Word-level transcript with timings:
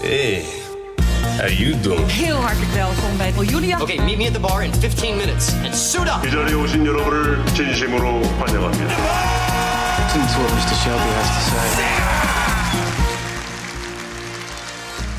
Hey, 0.00 0.44
how 1.38 1.48
you 1.48 1.80
doing? 1.80 2.10
Heel 2.10 2.36
hartelijk 2.36 2.72
welkom 2.72 3.16
bij 3.16 3.32
Julia. 3.44 3.80
Okay, 3.80 3.98
meet 3.98 4.16
me 4.18 4.26
at 4.26 4.32
the 4.32 4.40
bar 4.40 4.64
in 4.64 4.72
15 4.72 5.16
minutes 5.16 5.52
and 5.64 5.74
suit 5.74 6.06
up. 6.06 6.26
이 6.26 6.30
자리에 6.30 6.54
오신 6.54 6.86
여러분을 6.86 7.44
진심으로 7.54 8.22
환영합니다. 8.22 8.94
Listen 9.98 10.26
to 10.26 10.40
what 10.42 10.52
Mr. 10.52 10.74
Shelby 10.82 11.10
has 11.14 11.28
to 11.28 11.40
say. 11.50 11.64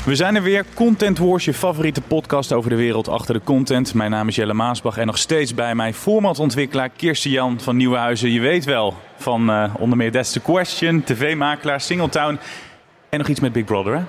We 0.06 0.14
zijn 0.14 0.36
er 0.36 0.42
weer. 0.42 0.64
Content 0.74 1.18
Wars, 1.18 1.44
je 1.44 1.54
favoriete 1.54 2.00
podcast 2.00 2.52
over 2.52 2.70
de 2.70 2.76
wereld 2.76 3.08
achter 3.08 3.34
de 3.34 3.40
content. 3.44 3.94
Mijn 3.94 4.10
naam 4.10 4.28
is 4.28 4.36
Jelle 4.36 4.54
Maasbach 4.54 4.96
en 4.96 5.06
nog 5.06 5.18
steeds 5.18 5.54
bij 5.54 5.74
mij 5.74 5.94
formatontwikkelaar 5.94 6.88
Kirsten 6.88 7.30
Jan 7.30 7.60
van 7.60 7.76
Nieuwenhuizen. 7.76 8.30
Je 8.30 8.40
weet 8.40 8.64
wel, 8.64 8.94
van 9.16 9.50
eh, 9.50 9.74
onder 9.78 9.98
meer 9.98 10.12
That's 10.12 10.32
the 10.32 10.40
Question, 10.40 11.04
tv-makelaar, 11.04 11.80
Singletown 11.80 12.38
en 13.08 13.18
nog 13.18 13.28
iets 13.28 13.40
met 13.40 13.52
Big 13.52 13.64
Brother, 13.64 13.96
hè? 13.96 14.02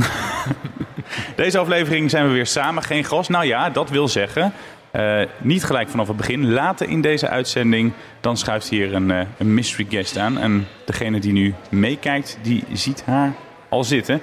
Deze 1.36 1.58
aflevering 1.58 2.10
zijn 2.10 2.26
we 2.26 2.32
weer 2.32 2.46
samen, 2.46 2.82
geen 2.82 3.04
gast. 3.04 3.28
Nou 3.28 3.44
ja, 3.44 3.70
dat 3.70 3.90
wil 3.90 4.08
zeggen, 4.08 4.52
eh, 4.90 5.20
niet 5.38 5.64
gelijk 5.64 5.88
vanaf 5.88 6.08
het 6.08 6.16
begin. 6.16 6.50
Later 6.52 6.88
in 6.88 7.00
deze 7.00 7.28
uitzending, 7.28 7.92
dan 8.20 8.36
schuift 8.36 8.68
hier 8.68 8.94
een, 8.94 9.10
eh, 9.10 9.20
een 9.38 9.54
mystery 9.54 9.86
guest 9.88 10.18
aan. 10.18 10.38
En 10.38 10.66
degene 10.84 11.18
die 11.18 11.32
nu 11.32 11.54
meekijkt, 11.68 12.38
die 12.42 12.64
ziet 12.72 13.02
haar 13.06 13.32
al 13.68 13.84
zitten. 13.84 14.20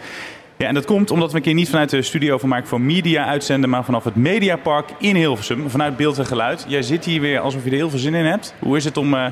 Ja, 0.58 0.68
en 0.68 0.74
dat 0.74 0.86
komt 0.86 1.12
omdat 1.12 1.32
we 1.32 1.38
een 1.38 1.44
keer 1.44 1.54
niet 1.54 1.70
vanuit 1.70 1.90
de 1.90 2.02
studio 2.02 2.38
van 2.38 2.50
Mark 2.50 2.68
voor 2.68 2.82
Media 2.82 3.26
uitzenden, 3.26 3.70
maar 3.70 3.84
vanaf 3.84 4.04
het 4.04 4.16
Mediapark 4.16 4.90
in 5.00 5.16
Hilversum, 5.16 5.70
vanuit 5.70 5.98
beeld 5.98 6.18
en 6.18 6.26
geluid. 6.26 6.66
Jij 6.68 6.82
zit 6.82 7.06
hier 7.06 7.22
weer 7.22 7.40
alsof 7.40 7.64
je 7.64 7.70
er 7.70 7.76
heel 7.76 7.90
veel 7.90 8.00
zin 8.00 8.14
in 8.14 8.26
hebt. 8.26 8.54
Hoe 8.60 8.78
is 8.78 8.86
het 8.86 8.98
om 8.98 9.14
eh, 9.14 9.26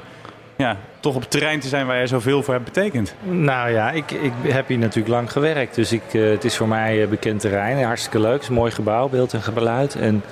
ja, 0.58 0.78
toch 1.06 1.16
op 1.16 1.22
het 1.22 1.31
terrein 1.31 1.59
te 1.59 1.67
zijn 1.67 1.86
waar 1.86 1.95
jij 1.95 2.08
zoveel 2.08 2.44
voor 2.44 2.53
hebt 2.53 2.66
betekend? 2.66 3.16
Nou 3.23 3.70
ja, 3.70 3.92
ik, 3.92 4.11
ik 4.11 4.31
heb 4.44 4.67
hier 4.67 4.78
natuurlijk 4.78 5.08
lang 5.08 5.31
gewerkt. 5.31 5.75
Dus 5.75 5.92
ik, 5.92 6.14
eh, 6.14 6.30
het 6.30 6.44
is 6.44 6.58
voor 6.58 6.67
mij 6.67 7.09
bekend 7.09 7.39
terrein. 7.39 7.84
Hartstikke 7.84 8.20
leuk. 8.20 8.34
Het 8.34 8.42
is 8.42 8.47
een 8.47 8.53
mooi 8.53 8.72
gebouw, 8.72 9.09
beeld 9.09 9.34
en 9.34 9.42
geluid. 9.42 9.95
En 9.95 10.23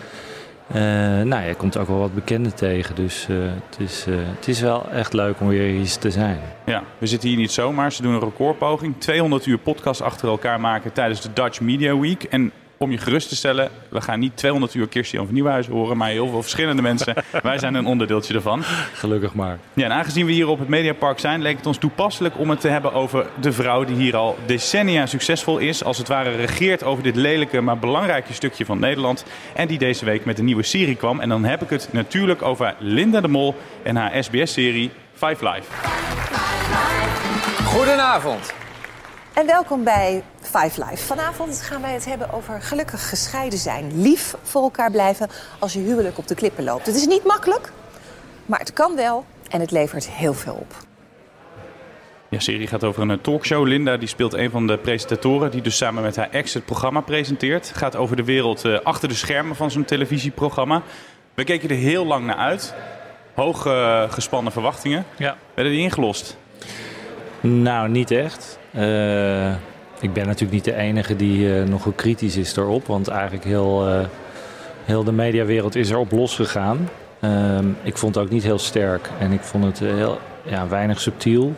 eh, 0.67 0.81
nou 0.81 1.29
ja, 1.29 1.39
je 1.41 1.55
komt 1.55 1.77
ook 1.77 1.87
wel 1.87 1.99
wat 1.99 2.13
bekenden 2.13 2.53
tegen. 2.55 2.95
Dus 2.95 3.27
eh, 3.29 3.35
het, 3.69 3.79
is, 3.79 4.05
het 4.09 4.47
is 4.47 4.61
wel 4.61 4.89
echt 4.89 5.13
leuk 5.13 5.39
om 5.39 5.47
weer 5.47 5.77
hier 5.77 5.97
te 5.97 6.11
zijn. 6.11 6.39
Ja, 6.65 6.83
we 6.97 7.07
zitten 7.07 7.29
hier 7.29 7.37
niet 7.37 7.51
zomaar. 7.51 7.91
Ze 7.91 8.01
doen 8.01 8.13
een 8.13 8.19
recordpoging. 8.19 8.95
200 8.97 9.45
uur 9.45 9.57
podcast 9.57 10.01
achter 10.01 10.27
elkaar 10.27 10.59
maken 10.59 10.93
tijdens 10.93 11.21
de 11.21 11.33
Dutch 11.33 11.61
Media 11.61 11.97
Week. 11.97 12.23
En 12.23 12.51
om 12.83 12.91
je 12.91 12.97
gerust 12.97 13.29
te 13.29 13.35
stellen, 13.35 13.69
we 13.89 14.01
gaan 14.01 14.19
niet 14.19 14.37
200 14.37 14.73
uur 14.73 14.87
Kirsten 14.87 15.25
van 15.25 15.33
Nieuwhuizen 15.33 15.73
horen, 15.73 15.97
maar 15.97 16.09
heel 16.09 16.27
veel 16.27 16.41
verschillende 16.41 16.81
mensen. 16.81 17.13
Wij 17.43 17.59
zijn 17.59 17.73
een 17.73 17.85
onderdeeltje 17.85 18.33
ervan. 18.33 18.63
Gelukkig 18.93 19.33
maar. 19.33 19.59
Ja, 19.73 19.85
en 19.85 19.91
aangezien 19.91 20.25
we 20.25 20.31
hier 20.31 20.47
op 20.47 20.59
het 20.59 20.67
Mediapark 20.67 21.19
zijn, 21.19 21.41
leek 21.41 21.57
het 21.57 21.65
ons 21.65 21.77
toepasselijk 21.77 22.39
om 22.39 22.49
het 22.49 22.59
te 22.59 22.67
hebben 22.67 22.93
over 22.93 23.25
de 23.39 23.51
vrouw 23.51 23.83
die 23.83 23.95
hier 23.95 24.15
al 24.15 24.37
decennia 24.45 25.05
succesvol 25.05 25.57
is. 25.57 25.83
Als 25.83 25.97
het 25.97 26.07
ware 26.07 26.35
regeert 26.35 26.83
over 26.83 27.03
dit 27.03 27.15
lelijke, 27.15 27.61
maar 27.61 27.77
belangrijke 27.79 28.33
stukje 28.33 28.65
van 28.65 28.79
Nederland. 28.79 29.25
En 29.55 29.67
die 29.67 29.77
deze 29.77 30.05
week 30.05 30.25
met 30.25 30.39
een 30.39 30.45
nieuwe 30.45 30.63
serie 30.63 30.95
kwam. 30.95 31.19
En 31.19 31.29
dan 31.29 31.43
heb 31.43 31.61
ik 31.61 31.69
het 31.69 31.87
natuurlijk 31.91 32.41
over 32.41 32.75
Linda 32.79 33.21
de 33.21 33.27
Mol 33.27 33.55
en 33.83 33.95
haar 33.95 34.23
SBS-serie 34.23 34.91
Five 35.13 35.49
Live. 35.49 35.67
Goedenavond. 37.63 38.62
En 39.33 39.45
welkom 39.45 39.83
bij 39.83 40.23
Five 40.41 40.85
Live. 40.85 41.05
Vanavond 41.05 41.61
gaan 41.61 41.81
wij 41.81 41.93
het 41.93 42.05
hebben 42.05 42.31
over 42.33 42.61
gelukkig 42.61 43.09
gescheiden 43.09 43.59
zijn. 43.59 44.01
Lief 44.01 44.35
voor 44.41 44.61
elkaar 44.61 44.91
blijven 44.91 45.29
als 45.59 45.73
je 45.73 45.79
huwelijk 45.79 46.17
op 46.17 46.27
de 46.27 46.35
klippen 46.35 46.63
loopt. 46.63 46.85
Het 46.85 46.95
is 46.95 47.05
niet 47.05 47.23
makkelijk, 47.23 47.71
maar 48.45 48.59
het 48.59 48.73
kan 48.73 48.95
wel 48.95 49.25
en 49.49 49.59
het 49.59 49.71
levert 49.71 50.09
heel 50.09 50.33
veel 50.33 50.53
op. 50.53 50.75
Ja, 52.29 52.39
serie 52.39 52.67
gaat 52.67 52.83
over 52.83 53.09
een 53.09 53.21
talkshow. 53.21 53.67
Linda 53.67 53.97
die 53.97 54.07
speelt 54.07 54.33
een 54.33 54.51
van 54.51 54.67
de 54.67 54.77
presentatoren 54.77 55.51
die 55.51 55.61
dus 55.61 55.77
samen 55.77 56.03
met 56.03 56.15
haar 56.15 56.29
ex 56.29 56.53
het 56.53 56.65
programma 56.65 57.01
presenteert. 57.01 57.71
Gaat 57.75 57.95
over 57.95 58.15
de 58.15 58.23
wereld 58.23 58.65
eh, 58.65 58.79
achter 58.79 59.09
de 59.09 59.15
schermen 59.15 59.55
van 59.55 59.71
zo'n 59.71 59.85
televisieprogramma. 59.85 60.81
We 61.33 61.43
keken 61.43 61.69
er 61.69 61.75
heel 61.75 62.05
lang 62.05 62.25
naar 62.25 62.35
uit. 62.35 62.73
Hoog 63.33 63.65
eh, 63.65 64.11
gespannen 64.11 64.51
verwachtingen. 64.51 65.05
Ja. 65.17 65.37
Werden 65.53 65.73
die 65.73 65.81
ingelost? 65.81 66.37
Nou, 67.41 67.89
niet 67.89 68.11
echt. 68.11 68.61
Eh, 68.73 69.51
ik 69.99 70.13
ben 70.13 70.25
natuurlijk 70.25 70.51
niet 70.51 70.63
de 70.63 70.75
enige 70.75 71.15
die 71.15 71.59
eh, 71.59 71.67
nogal 71.67 71.91
kritisch 71.91 72.37
is 72.37 72.53
daarop. 72.53 72.87
Want 72.87 73.07
eigenlijk 73.07 73.43
heel, 73.43 73.87
eh, 73.87 74.05
heel 74.85 75.03
de 75.03 75.11
mediawereld 75.11 75.75
is 75.75 75.89
erop 75.89 76.11
losgegaan. 76.11 76.89
Ehm 77.19 77.65
ik 77.83 77.97
vond 77.97 78.15
het 78.15 78.23
ook 78.23 78.29
niet 78.29 78.43
heel 78.43 78.59
sterk. 78.59 79.09
En 79.19 79.31
ik 79.31 79.41
vond 79.41 79.63
het 79.63 79.79
heel 79.79 80.19
ja, 80.43 80.67
weinig 80.67 81.01
subtiel. 81.01 81.53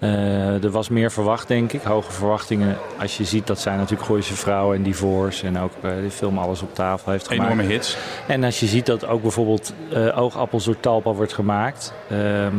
Er 0.00 0.70
was 0.70 0.88
meer 0.88 1.12
verwacht, 1.12 1.48
denk 1.48 1.72
ik. 1.72 1.82
Hoge 1.82 2.12
verwachtingen. 2.12 2.76
Als 3.00 3.16
je 3.16 3.24
ziet 3.24 3.46
dat 3.46 3.60
zij 3.60 3.76
natuurlijk 3.76 4.02
Gooise 4.02 4.34
Vrouwen 4.34 4.76
en 4.76 4.82
Divorce... 4.82 5.46
en 5.46 5.58
ook 5.58 5.72
eh 5.82 5.90
die 6.00 6.10
film 6.10 6.38
Alles 6.38 6.62
op 6.62 6.74
tafel 6.74 7.12
heeft 7.12 7.28
gemaakt. 7.28 7.50
Enorme 7.50 7.72
hits. 7.72 7.96
En 8.26 8.44
als 8.44 8.60
je 8.60 8.66
ziet 8.66 8.86
dat 8.86 9.06
ook 9.06 9.22
bijvoorbeeld 9.22 9.74
oogappels 10.14 10.64
door 10.64 10.80
Talpa 10.80 11.12
wordt 11.12 11.32
gemaakt, 11.32 11.94
ehm, 12.08 12.54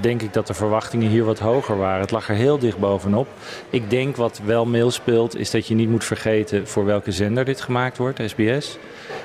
denk 0.00 0.22
ik 0.22 0.32
dat 0.32 0.46
de 0.46 0.54
verwachtingen 0.54 1.08
hier 1.08 1.24
wat 1.24 1.38
hoger 1.38 1.76
waren. 1.76 2.00
Het 2.00 2.10
lag 2.10 2.28
er 2.28 2.34
heel 2.34 2.58
dicht 2.58 2.78
bovenop. 2.78 3.28
Ik 3.70 3.90
denk 3.90 4.16
wat 4.16 4.40
wel 4.44 4.66
meespeelt, 4.66 5.36
is 5.36 5.50
dat 5.50 5.66
je 5.66 5.74
niet 5.74 5.88
moet 5.88 6.04
vergeten 6.04 6.68
voor 6.68 6.84
welke 6.84 7.12
zender 7.12 7.44
dit 7.44 7.60
gemaakt 7.60 7.96
wordt, 7.96 8.20
SBS. 8.26 8.78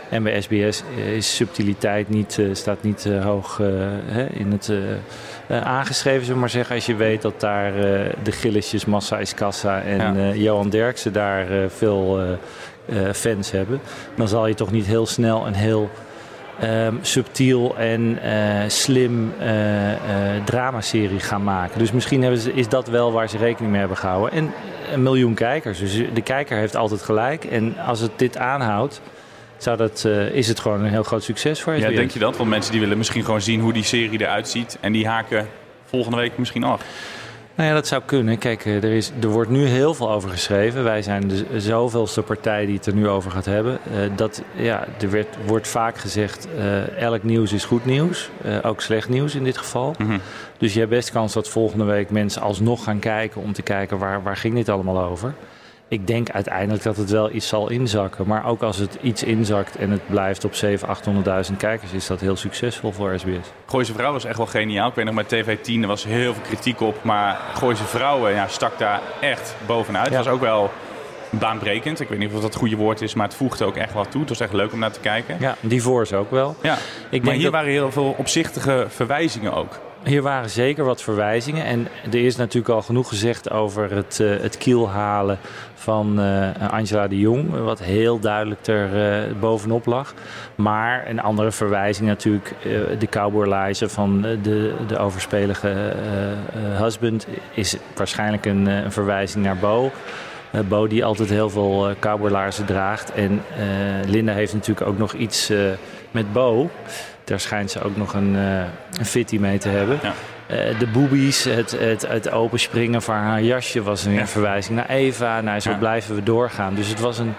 En 0.10 0.24
bij 0.24 0.42
SBS 0.42 0.84
is 1.16 1.36
subtiliteit 1.36 2.10
niet, 2.10 2.40
eh, 2.40 2.46
staat 2.54 2.84
niet 2.84 3.06
eh, 3.06 3.24
hoog 3.24 3.60
eh, 3.60 4.40
in 4.40 4.52
het 4.52 4.72
aangeschreven, 5.48 6.20
zullen 6.20 6.34
we 6.34 6.40
maar 6.40 6.50
zeggen. 6.50 6.76
Als 6.76 6.86
je 6.86 6.96
weet 6.96 7.22
dat 7.22 7.40
daar 7.40 7.74
de 8.24 8.32
Gillisjes, 8.32 8.86
Massa 8.86 9.18
is 9.20 9.34
Kassa 9.34 9.82
en 9.82 10.16
Ja. 10.16 10.34
Johan 10.34 10.70
Derksen 10.70 11.14
daar 11.14 11.70
veel 11.70 12.38
fans 13.14 13.52
hebben, 13.52 13.82
dan 14.16 14.28
zal 14.28 14.48
je 14.48 14.54
toch 14.54 14.72
niet 14.72 14.86
heel 14.86 15.06
snel 15.06 15.48
een 15.48 15.54
heel 15.54 15.90
ehm, 16.62 16.96
subtiel 17.02 17.78
en 17.78 18.22
eh, 18.22 18.70
slim 18.70 19.34
eh, 19.40 19.92
eh, 19.92 20.44
dramaserie 20.46 21.20
gaan 21.20 21.44
maken. 21.44 21.80
Dus 21.80 21.92
misschien 21.92 22.22
hebben 22.22 22.40
ze, 22.40 22.54
is 22.54 22.68
dat 22.68 22.88
wel 22.88 23.12
waar 23.12 23.30
ze 23.30 23.38
rekening 23.38 23.72
mee 23.72 23.80
hebben 23.80 23.98
gehouden. 23.98 24.32
En 24.32 24.54
een 24.94 25.04
miljoen 25.04 25.34
kijkers. 25.34 25.80
Dus 25.80 25.94
de 26.14 26.22
kijker 26.22 26.58
heeft 26.58 26.76
altijd 26.76 27.02
gelijk. 27.02 27.46
En 27.46 27.78
als 27.78 28.00
het 28.00 28.12
dit 28.16 28.38
aanhoudt, 28.38 29.02
zou 29.58 29.78
dat, 29.78 30.08
is 30.32 30.48
het 30.48 30.60
gewoon 30.60 30.84
een 30.84 30.92
heel 30.92 31.04
groot 31.04 31.24
succes 31.24 31.62
voor 31.62 31.74
Ja, 31.74 31.80
SBS. 31.80 31.96
denk 31.96 32.12
je 32.12 32.20
dat? 32.20 32.38
Want 32.38 32.50
mensen 32.50 32.72
die 32.72 32.82
willen 32.82 32.98
misschien 32.98 33.26
gewoon 33.26 33.42
zien 33.42 33.60
hoe 33.60 33.74
die 33.74 33.84
serie 33.84 34.22
eruit 34.22 34.50
ziet. 34.50 34.78
En 34.80 34.92
die 34.92 35.08
haken 35.08 35.48
volgende 35.86 36.18
week 36.18 36.38
misschien 36.38 36.64
af. 36.64 36.82
Nou 37.56 37.70
ja, 37.70 37.76
dat 37.76 37.88
zou 37.88 38.02
kunnen. 38.06 38.38
Kijk, 38.38 38.66
eh, 38.66 38.76
er, 38.76 38.92
is, 38.92 39.12
er 39.22 39.28
wordt 39.28 39.50
nu 39.50 39.66
heel 39.66 39.94
veel 39.94 40.12
over 40.12 40.30
geschreven. 40.30 40.84
Wij 40.84 41.02
zijn 41.02 41.28
de 41.28 41.60
zoveelste 41.60 42.22
partij 42.22 42.66
die 42.66 42.76
het 42.76 42.86
er 42.86 42.94
nu 42.94 43.08
over 43.08 43.32
gaat 43.32 43.46
hebben. 43.46 43.80
Eh, 43.94 44.00
dat, 44.16 44.42
ja, 44.56 44.88
er 45.00 45.12
werd, 45.12 45.28
wordt 45.46 45.68
vaak 45.68 45.98
gezegd, 45.98 46.48
eh, 46.58 46.98
elk 46.98 47.24
nieuws 47.24 47.54
is 47.54 47.66
goed 47.66 47.86
nieuws. 47.86 48.30
Ook 48.64 48.82
slecht 48.82 49.10
nieuws 49.10 49.36
in 49.36 49.44
dit 49.44 49.58
geval. 49.58 49.96
Dus 50.58 50.74
je 50.74 50.80
hebt 50.80 50.92
best 50.92 51.12
kans 51.12 51.34
dat 51.34 51.50
volgende 51.50 51.84
week 51.84 52.10
mensen 52.10 52.42
alsnog 52.42 52.84
gaan 52.84 53.00
kijken... 53.00 53.42
om 53.42 53.54
te 53.54 53.62
kijken 53.62 53.98
waar, 53.98 54.24
waar 54.24 54.38
ging 54.38 54.56
dit 54.56 54.70
allemaal 54.70 55.02
over. 55.02 55.34
Ik 55.92 56.08
denk 56.08 56.30
uiteindelijk 56.30 56.84
dat 56.84 56.98
het 56.98 57.10
wel 57.10 57.32
iets 57.32 57.48
zal 57.48 57.70
inzakken. 57.70 58.28
Maar 58.28 58.46
ook 58.46 58.62
als 58.62 58.78
het 58.78 58.98
iets 59.02 59.24
inzakt 59.24 59.76
en 59.76 59.90
het 59.92 60.08
blijft 60.08 60.44
op 60.46 60.52
700.000, 60.54 61.50
800.000 61.52 61.58
kijkers... 61.58 61.92
is 61.92 62.08
dat 62.08 62.20
heel 62.20 62.36
succesvol 62.36 62.92
voor 62.92 63.20
SBS. 63.20 63.52
Gooise 63.66 63.94
Vrouw 63.94 64.12
was 64.12 64.26
echt 64.26 64.38
wel 64.38 64.46
geniaal. 64.46 64.90
Ik 64.90 64.96
weet 64.96 65.06
nog 65.06 65.14
met 65.14 65.34
TV10, 65.36 65.82
er 65.82 65.88
was 65.88 66.04
heel 66.04 66.34
veel 66.34 66.44
kritiek 66.44 66.80
op. 66.82 67.04
Maar 67.04 67.40
Gooise 67.54 67.84
Vrouwen 67.84 68.34
ja, 68.34 68.48
stak 68.48 68.78
daar 68.80 69.00
echt 69.22 69.56
bovenuit. 69.66 70.06
Het 70.06 70.14
Ja. 70.14 70.24
was 70.24 70.34
ook 70.34 70.42
wel 70.42 70.72
baanbrekend. 71.30 72.00
Ik 72.00 72.10
weet 72.10 72.20
niet 72.20 72.28
of 72.28 72.34
dat 72.34 72.44
het 72.44 72.56
goede 72.56 72.76
woord 72.76 73.02
is, 73.02 73.14
maar 73.14 73.28
het 73.28 73.36
voegde 73.36 73.66
ook 73.66 73.76
echt 73.76 73.94
wat 73.94 74.12
toe. 74.12 74.20
Het 74.20 74.30
was 74.30 74.40
echt 74.40 74.54
leuk 74.54 74.74
om 74.74 74.80
naar 74.80 74.92
te 74.92 75.00
kijken. 75.00 75.36
Ja, 75.40 75.56
Divorce 75.60 76.16
ook 76.16 76.32
wel. 76.32 76.56
Ja. 76.62 76.74
Ik 76.74 76.80
maar 77.10 77.20
denk 77.22 77.26
hier 77.36 77.42
dat- 77.44 77.52
waren 77.52 77.72
heel 77.72 77.92
veel 77.92 78.16
opzichtige 78.18 78.86
verwijzingen 78.90 79.54
ook. 79.54 79.80
Hier 80.04 80.22
waren 80.22 80.50
zeker 80.50 80.84
wat 80.84 81.02
verwijzingen. 81.02 81.66
En 81.66 81.88
er 82.06 82.26
is 82.26 82.36
natuurlijk 82.36 82.74
al 82.74 82.82
genoeg 82.82 83.10
gezegd 83.10 83.52
over 83.52 83.92
het, 83.92 84.20
uh, 84.22 84.42
het 84.42 84.58
kielhalen 84.58 85.38
van 85.74 86.20
uh, 86.20 86.50
Angela 86.72 87.08
de 87.08 87.20
Jong. 87.20 87.50
Wat 87.64 87.80
heel 87.80 88.20
duidelijk 88.20 88.68
er 88.68 89.26
uh, 89.30 89.40
bovenop 89.40 89.86
lag. 89.86 90.14
Maar 90.56 91.10
een 91.10 91.22
andere 91.22 91.52
verwijzing 91.52 92.08
natuurlijk, 92.08 92.56
de 93.00 93.08
cowboylijzen 93.10 93.90
van 93.90 94.22
de, 94.22 94.74
de 94.88 94.98
overspelige 94.98 95.94
husband... 96.78 97.28
is 97.54 97.78
waarschijnlijk 97.96 98.46
een, 98.46 98.66
een 98.66 98.92
verwijzing 98.92 99.44
naar 99.44 99.58
Bo. 99.58 99.92
Bo 100.68 100.88
die 100.88 101.06
altijd 101.06 101.30
heel 101.30 101.50
veel 101.50 101.90
uh, 101.90 102.48
draagt. 102.66 103.14
En 103.14 103.42
Linda 104.06 104.34
heeft 104.34 104.54
natuurlijk 104.54 104.88
ook 104.88 104.98
nog 104.98 105.14
iets 105.14 105.52
met 106.12 106.34
Bo... 106.34 106.70
Daar 107.32 107.40
schijnt 107.40 107.72
ze 107.72 107.82
ook 107.82 107.98
nog 107.98 108.14
een, 108.14 108.36
uh, 108.36 108.60
een 109.00 109.06
fitty 109.06 109.38
mee 109.38 109.58
te 109.58 109.70
hebben. 109.70 110.00
Ja. 110.02 110.14
Uh, 110.52 110.80
de 110.80 110.88
boobies, 110.88 111.44
het, 111.44 111.72
het, 111.72 112.08
het 112.08 112.32
openspringen 112.32 113.02
van 113.02 113.16
haar 113.16 113.44
jasje 113.44 113.84
was 113.84 114.06
een 114.06 114.12
ja. 114.12 114.28
verwijzing 114.28 114.76
naar 114.78 114.90
Eva. 114.90 115.42
Nou, 115.42 115.60
zo 115.60 115.70
ja. 115.70 115.78
blijven 115.78 116.16
we 116.16 116.24
doorgaan. 116.24 116.76
Dus 116.76 116.88
het 116.88 117.00
was 117.00 117.18
een. 117.18 117.34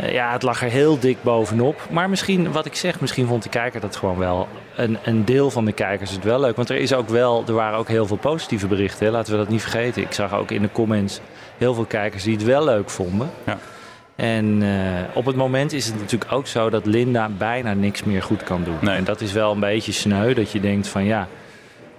Uh, 0.00 0.12
ja, 0.12 0.32
het 0.32 0.42
lag 0.42 0.62
er 0.62 0.70
heel 0.70 0.98
dik 0.98 1.22
bovenop. 1.22 1.80
Maar 1.90 2.10
misschien, 2.10 2.52
wat 2.52 2.66
ik 2.66 2.74
zeg, 2.74 3.00
misschien 3.00 3.26
vond 3.26 3.42
de 3.42 3.48
kijker 3.48 3.80
dat 3.80 3.96
gewoon 3.96 4.18
wel. 4.18 4.48
Een, 4.76 4.98
een 5.04 5.24
deel 5.24 5.50
van 5.50 5.64
de 5.64 5.72
kijkers 5.72 6.10
het 6.10 6.24
wel 6.24 6.40
leuk. 6.40 6.56
Want 6.56 6.70
er, 6.70 6.76
is 6.76 6.92
ook 6.92 7.08
wel, 7.08 7.44
er 7.46 7.54
waren 7.54 7.78
ook 7.78 7.88
heel 7.88 8.06
veel 8.06 8.16
positieve 8.16 8.66
berichten. 8.66 9.06
Hè? 9.06 9.12
Laten 9.12 9.32
we 9.32 9.38
dat 9.38 9.48
niet 9.48 9.62
vergeten. 9.62 10.02
Ik 10.02 10.12
zag 10.12 10.34
ook 10.34 10.50
in 10.50 10.62
de 10.62 10.72
comments 10.72 11.20
heel 11.58 11.74
veel 11.74 11.84
kijkers 11.84 12.22
die 12.22 12.34
het 12.34 12.44
wel 12.44 12.64
leuk 12.64 12.90
vonden. 12.90 13.30
Ja. 13.44 13.58
En 14.18 14.62
uh, 14.62 14.70
op 15.14 15.24
het 15.24 15.36
moment 15.36 15.72
is 15.72 15.86
het 15.86 16.00
natuurlijk 16.00 16.32
ook 16.32 16.46
zo 16.46 16.70
dat 16.70 16.86
Linda 16.86 17.28
bijna 17.28 17.72
niks 17.74 18.04
meer 18.04 18.22
goed 18.22 18.42
kan 18.42 18.64
doen. 18.64 18.76
Nee. 18.80 18.96
En 18.96 19.04
dat 19.04 19.20
is 19.20 19.32
wel 19.32 19.52
een 19.52 19.60
beetje 19.60 19.92
sneu, 19.92 20.34
dat 20.34 20.52
je 20.52 20.60
denkt 20.60 20.88
van 20.88 21.04
ja, 21.04 21.28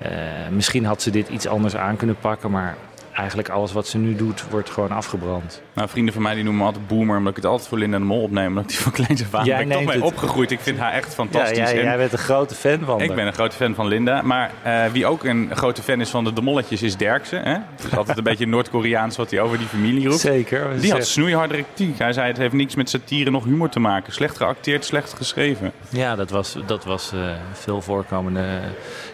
uh, 0.01 0.09
misschien 0.51 0.85
had 0.85 1.01
ze 1.01 1.11
dit 1.11 1.29
iets 1.29 1.47
anders 1.47 1.75
aan 1.75 1.95
kunnen 1.95 2.15
pakken, 2.21 2.51
maar 2.51 2.77
eigenlijk 3.13 3.49
alles 3.49 3.71
wat 3.71 3.87
ze 3.87 3.97
nu 3.97 4.15
doet, 4.15 4.49
wordt 4.49 4.69
gewoon 4.69 4.91
afgebrand. 4.91 5.61
Nou, 5.73 5.89
vrienden 5.89 6.13
van 6.13 6.23
mij 6.23 6.33
die 6.33 6.43
noemen 6.43 6.61
me 6.61 6.67
altijd 6.67 6.87
boomer, 6.87 7.17
omdat 7.17 7.29
ik 7.29 7.35
het 7.35 7.45
altijd 7.45 7.69
voor 7.69 7.77
Linda 7.77 7.97
de 7.97 8.03
Mol 8.03 8.21
opneem. 8.21 8.47
Omdat 8.47 8.67
die 8.67 8.79
van 8.79 8.91
kleins 8.91 9.21
af 9.21 9.33
aan 9.33 9.45
ben 9.45 9.59
ik 9.59 9.71
toch 9.71 9.85
mee 9.85 10.03
opgegroeid. 10.03 10.51
Ik 10.51 10.59
vind 10.59 10.77
haar 10.77 10.93
echt 10.93 11.13
fantastisch. 11.13 11.57
Ja, 11.57 11.73
jij, 11.73 11.83
jij 11.83 11.97
bent 11.97 12.11
een 12.11 12.17
grote 12.17 12.55
fan 12.55 12.79
van 12.85 13.01
Ik 13.01 13.15
ben 13.15 13.27
een 13.27 13.33
grote 13.33 13.55
fan 13.55 13.75
van 13.75 13.87
Linda. 13.87 14.21
Maar 14.21 14.51
uh, 14.65 14.85
wie 14.85 15.05
ook 15.05 15.23
een 15.23 15.49
grote 15.53 15.81
fan 15.81 16.01
is 16.01 16.09
van 16.09 16.23
de 16.23 16.33
de 16.39 16.45
Molletjes 16.45 16.81
is 16.81 16.97
Derksen. 16.97 17.43
Hè? 17.43 17.57
Dus 17.81 17.97
altijd 17.97 18.17
een 18.17 18.23
beetje 18.31 18.47
Noord-Koreaans 18.47 19.17
wat 19.17 19.31
hij 19.31 19.41
over 19.41 19.57
die 19.57 19.67
familie 19.67 20.07
roept. 20.07 20.19
Zeker. 20.19 20.79
Die 20.79 20.91
had 20.91 21.05
snoeiharde 21.05 21.53
kritiek. 21.53 21.99
Hij 21.99 22.13
zei 22.13 22.27
het 22.27 22.37
heeft 22.37 22.53
niks 22.53 22.75
met 22.75 22.89
satire 22.89 23.31
nog 23.31 23.43
humor 23.43 23.69
te 23.69 23.79
maken. 23.79 24.13
Slecht 24.13 24.37
geacteerd, 24.37 24.85
slecht 24.85 25.13
geschreven. 25.13 25.71
Ja, 25.89 26.15
dat 26.15 26.29
was, 26.29 26.57
dat 26.65 26.85
was 26.85 27.11
uh, 27.15 27.21
veel 27.53 27.81
voorkomende 27.81 28.59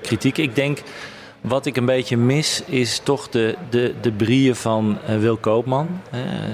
kritiek. 0.01 0.38
Ik 0.38 0.56
denk... 0.56 0.80
Wat 1.47 1.65
ik 1.65 1.77
een 1.77 1.86
beetje 1.86 2.18
mis 2.18 2.63
is 2.65 3.00
toch 3.00 3.30
de, 3.30 3.56
de, 3.69 3.94
de 4.01 4.12
brieën 4.12 4.56
van 4.56 4.97
uh, 5.09 5.18
Wil 5.18 5.38
Koopman. 5.38 5.88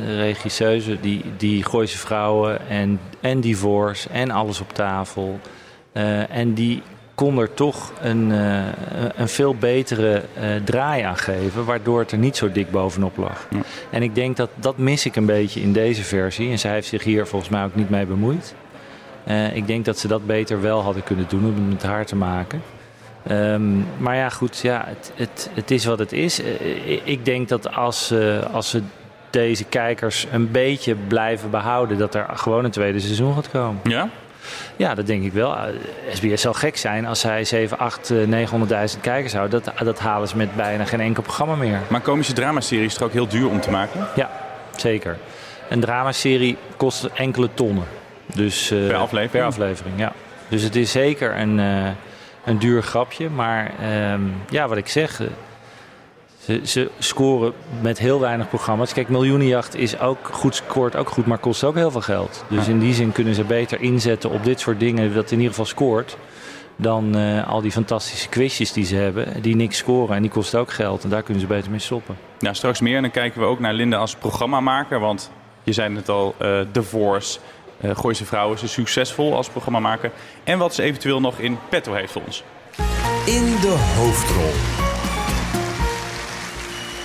de 0.06 0.16
regisseuse 0.16 1.00
die, 1.00 1.24
die 1.38 1.64
Gooise 1.64 1.98
Vrouwen 1.98 2.70
en, 2.70 3.00
en 3.20 3.40
Divorce 3.40 4.10
en 4.10 4.32
Alles 4.32 4.60
op 4.60 4.74
tafel. 4.74 5.40
Uh, 5.94 6.36
en 6.36 6.54
die 6.54 6.82
kon 7.16 7.38
er 7.38 7.54
toch 7.54 7.94
een, 8.02 8.30
uh, 8.30 8.66
een 9.16 9.28
veel 9.28 9.56
betere 9.56 10.24
draai 10.64 11.04
aan 11.04 11.18
geven. 11.18 11.66
Waardoor 11.66 12.00
het 12.00 12.12
er 12.12 12.18
niet 12.18 12.38
zo 12.38 12.52
dik 12.52 12.72
bovenop 12.72 13.18
lag. 13.18 13.48
Ja. 13.50 13.60
En 13.90 14.04
ik 14.04 14.16
denk 14.16 14.38
dat 14.38 14.50
dat 14.56 14.78
mis 14.78 15.06
ik 15.06 15.16
een 15.16 15.26
beetje 15.26 15.62
in 15.62 15.74
deze 15.74 16.04
versie. 16.04 16.50
En 16.50 16.60
zij 16.60 16.72
heeft 16.72 16.88
zich 16.88 17.04
hier 17.04 17.28
volgens 17.28 17.52
mij 17.52 17.64
ook 17.64 17.76
niet 17.76 17.90
mee 17.90 18.06
bemoeid. 18.06 18.56
ik 19.54 19.68
denk 19.68 19.86
dat 19.86 20.00
ze 20.00 20.08
dat 20.08 20.26
beter 20.26 20.62
wel 20.62 20.82
hadden 20.82 21.04
kunnen 21.04 21.26
doen 21.30 21.46
om 21.46 21.56
het 21.56 21.70
met 21.70 21.84
haar 21.84 22.06
te 22.06 22.16
maken. 22.16 22.62
Um, 23.30 23.88
maar 23.98 24.16
ja, 24.16 24.30
goed, 24.30 24.60
ja, 24.60 24.84
het, 24.88 25.12
het, 25.16 25.50
het 25.54 25.72
is 25.72 25.86
wat 25.86 26.00
het 26.00 26.12
is. 26.12 26.40
Ik 27.04 27.26
denk 27.26 27.50
dat 27.50 27.76
als, 27.76 28.12
uh, 28.12 28.54
als 28.54 28.70
ze 28.70 28.82
deze 29.30 29.64
kijkers 29.64 30.28
een 30.32 30.52
beetje 30.52 30.96
blijven 30.96 31.50
behouden, 31.50 31.98
dat 31.98 32.16
er 32.16 32.26
gewoon 32.34 32.66
een 32.66 32.72
tweede 32.72 33.00
seizoen 33.00 33.34
gaat 33.34 33.50
komen. 33.50 33.82
Ja? 33.84 34.10
Ja, 34.76 34.96
dat 34.96 35.08
denk 35.08 35.24
ik 35.24 35.34
wel. 35.34 35.58
SBS 36.14 36.42
zal 36.42 36.54
gek 36.54 36.78
zijn 36.78 37.06
als 37.06 37.20
zij 37.20 37.44
7, 37.44 37.78
8, 37.78 38.14
900.000 38.14 39.00
kijkers 39.02 39.34
houden. 39.34 39.62
Dat, 39.64 39.78
dat 39.86 40.00
halen 40.00 40.28
ze 40.28 40.38
met 40.38 40.56
bijna 40.56 40.86
geen 40.86 41.00
enkel 41.00 41.24
programma 41.24 41.56
meer. 41.56 41.80
Maar 41.88 42.02
komische 42.02 42.34
dramaserie 42.34 42.86
is 42.86 42.94
toch 42.94 43.08
ook 43.08 43.14
heel 43.14 43.28
duur 43.28 43.50
om 43.50 43.62
te 43.62 43.72
maken? 43.72 44.08
Ja, 44.16 44.30
zeker. 44.76 45.18
Een 45.70 45.80
dramaserie 45.80 46.58
kost 46.78 47.10
enkele 47.14 47.50
tonnen. 47.54 47.86
Dus, 48.34 48.72
uh, 48.72 48.88
per 48.88 48.96
aflevering? 48.96 49.32
Per 49.32 49.44
aflevering, 49.44 50.00
ja. 50.00 50.14
Dus 50.48 50.62
het 50.62 50.76
is 50.76 50.92
zeker 50.92 51.38
een... 51.38 51.60
Een 52.44 52.60
duur 52.60 52.84
grapje. 52.84 53.30
Maar 53.30 53.72
um, 54.14 54.34
ja, 54.50 54.68
wat 54.68 54.78
ik 54.78 54.88
zeg. 54.88 55.22
Ze, 56.38 56.62
ze, 56.64 56.90
scoren 57.00 57.54
met 57.82 58.00
heel 58.00 58.20
weinig 58.20 58.50
programma's. 58.50 58.94
Kijk, 58.94 59.10
Miljoenenjacht 59.10 59.76
is 59.76 60.00
ook 60.00 60.30
goed, 60.32 60.56
scoort 60.56 60.96
ook 60.96 61.10
goed, 61.10 61.26
maar 61.26 61.38
kost 61.38 61.64
ook 61.64 61.76
heel 61.76 61.92
veel 61.92 62.02
geld. 62.02 62.46
Dus 62.48 62.68
in 62.68 62.80
die 62.80 62.94
zin 62.94 63.12
kunnen 63.12 63.36
ze 63.36 63.44
beter 63.44 63.82
inzetten 63.82 64.30
op 64.30 64.44
dit 64.44 64.60
soort 64.60 64.80
dingen, 64.80 65.14
dat 65.14 65.32
in 65.32 65.38
ieder 65.38 65.50
geval 65.50 65.66
scoort. 65.66 66.18
Dan 66.76 67.18
uh, 67.18 67.48
al 67.48 67.62
die 67.62 67.72
fantastische 67.72 68.30
quizjes 68.30 68.74
die 68.74 68.86
ze 68.86 68.96
hebben, 68.96 69.42
die 69.42 69.56
niks 69.56 69.78
scoren 69.78 70.16
en 70.16 70.22
die 70.22 70.32
kosten 70.32 70.60
ook 70.60 70.72
geld. 70.72 71.04
En 71.04 71.10
daar 71.10 71.24
kunnen 71.24 71.42
ze 71.42 71.48
beter 71.48 71.72
mee 71.72 71.80
stoppen. 71.80 72.18
Ja, 72.40 72.54
straks 72.54 72.82
meer. 72.82 72.96
En 72.96 73.02
dan 73.02 73.12
kijken 73.12 73.42
we 73.42 73.46
ook 73.46 73.60
naar 73.60 73.74
Linda 73.74 73.98
als 73.98 74.16
programmamaker. 74.16 75.00
Want 75.00 75.32
je 75.64 75.74
zei 75.74 75.96
het 75.96 76.10
al, 76.10 76.36
uh, 76.42 76.60
The 76.72 76.84
Voice, 76.84 77.40
uh, 77.83 77.95
Gooise 77.95 78.25
Vrouwen 78.25 78.57
is 78.62 78.74
succesvol 78.74 79.36
als 79.36 79.50
programmamaker. 79.50 80.12
En 80.44 80.57
wat 80.57 80.74
ze 80.74 80.81
eventueel 80.81 81.19
nog 81.19 81.38
in 81.38 81.60
petto 81.69 81.94
heeft 81.94 82.12
voor 82.12 82.22
ons. 82.25 82.44
In 83.25 83.45
de 83.62 83.94
hoofdrol. 83.98 84.81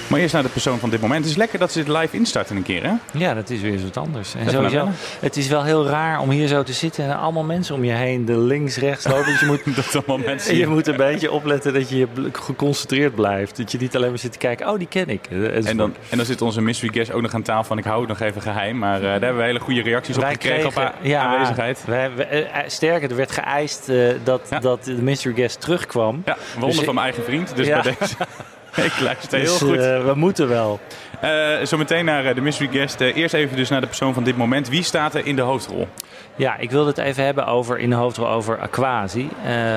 Maar 0.06 0.20
eerst 0.20 0.34
naar 0.34 0.42
de 0.42 0.48
persoon 0.48 0.78
van 0.78 0.90
dit 0.90 1.00
moment. 1.00 1.20
Het 1.20 1.30
is 1.30 1.36
lekker 1.36 1.58
dat 1.58 1.72
ze 1.72 1.84
dit 1.84 1.96
live 1.96 2.16
instarten 2.16 2.56
een 2.56 2.62
keer, 2.62 2.82
hè? 2.82 2.92
Ja, 3.12 3.34
dat 3.34 3.50
is 3.50 3.60
weer 3.60 3.72
eens 3.72 3.82
wat 3.82 3.96
anders. 3.96 4.34
En 4.34 4.50
sowieso, 4.50 4.88
het 5.20 5.36
is 5.36 5.48
wel 5.48 5.64
heel 5.64 5.86
raar 5.86 6.20
om 6.20 6.30
hier 6.30 6.48
zo 6.48 6.62
te 6.62 6.72
zitten 6.72 7.04
en 7.04 7.18
allemaal 7.18 7.44
mensen 7.44 7.74
om 7.74 7.84
je 7.84 7.92
heen, 7.92 8.24
de 8.24 8.38
links, 8.38 8.76
rechts 8.76 9.06
lopen. 9.06 9.26
Dus 9.26 9.40
je 9.40 9.46
moet, 9.46 9.76
dat 9.76 9.94
allemaal 9.94 10.26
mensen, 10.26 10.56
je 10.56 10.66
moet 10.66 10.86
een 10.86 10.96
beetje 10.96 11.30
opletten 11.30 11.72
dat 11.72 11.88
je 11.88 12.06
geconcentreerd 12.32 13.14
blijft. 13.14 13.56
Dat 13.56 13.72
je 13.72 13.78
niet 13.78 13.96
alleen 13.96 14.08
maar 14.08 14.18
zit 14.18 14.32
te 14.32 14.38
kijken, 14.38 14.68
oh, 14.68 14.78
die 14.78 14.88
ken 14.88 15.08
ik. 15.08 15.26
En 15.64 15.76
dan, 15.76 15.94
en 16.10 16.16
dan 16.16 16.26
zit 16.26 16.42
onze 16.42 16.60
mystery 16.60 16.92
guest 16.92 17.12
ook 17.12 17.22
nog 17.22 17.34
aan 17.34 17.42
tafel 17.42 17.64
van 17.64 17.78
ik 17.78 17.84
hou 17.84 18.00
het 18.00 18.08
nog 18.08 18.20
even 18.20 18.42
geheim. 18.42 18.78
Maar 18.78 18.96
uh, 18.96 19.02
daar 19.02 19.20
hebben 19.20 19.36
we 19.36 19.42
hele 19.42 19.60
goede 19.60 19.82
reacties 19.82 20.16
op 20.16 20.24
gekregen 20.24 20.50
kregen, 20.50 20.68
op 20.68 20.74
haar 20.74 20.94
ja, 21.00 21.22
aanwezigheid. 21.22 21.84
Wij, 21.86 22.10
wij, 22.16 22.64
sterker, 22.66 23.10
er 23.10 23.16
werd 23.16 23.32
geëist 23.32 23.88
uh, 23.88 24.14
dat, 24.24 24.46
ja. 24.50 24.58
dat 24.58 24.84
de 24.84 25.02
mystery 25.02 25.34
guest 25.34 25.60
terugkwam. 25.60 26.22
Ja, 26.24 26.36
wonder 26.52 26.76
dus, 26.76 26.84
van 26.84 26.94
mijn 26.94 27.06
eigen 27.06 27.24
vriend. 27.24 27.56
Dus 27.56 27.66
ja. 27.66 27.82
bij 27.82 27.94
deze... 27.98 28.16
Ik 28.84 29.00
luister 29.00 29.40
dus, 29.40 29.58
heel 29.58 29.68
goed. 29.68 29.78
Uh, 29.78 30.04
we 30.04 30.12
moeten 30.14 30.48
wel. 30.48 30.80
Uh, 31.24 31.56
Zometeen 31.62 32.04
naar 32.04 32.34
de 32.34 32.40
mystery 32.40 32.68
guest. 32.72 33.00
Eerst 33.00 33.34
even 33.34 33.56
dus 33.56 33.68
naar 33.68 33.80
de 33.80 33.86
persoon 33.86 34.14
van 34.14 34.24
dit 34.24 34.36
moment. 34.36 34.68
Wie 34.68 34.82
staat 34.82 35.14
er 35.14 35.26
in 35.26 35.36
de 35.36 35.42
hoofdrol? 35.42 35.88
Ja, 36.36 36.56
ik 36.56 36.70
wilde 36.70 36.88
het 36.88 36.98
even 36.98 37.24
hebben 37.24 37.46
over, 37.46 37.78
in 37.78 37.90
de 37.90 37.96
hoofdrol 37.96 38.28
over 38.28 38.58
Aquasi. 38.58 39.28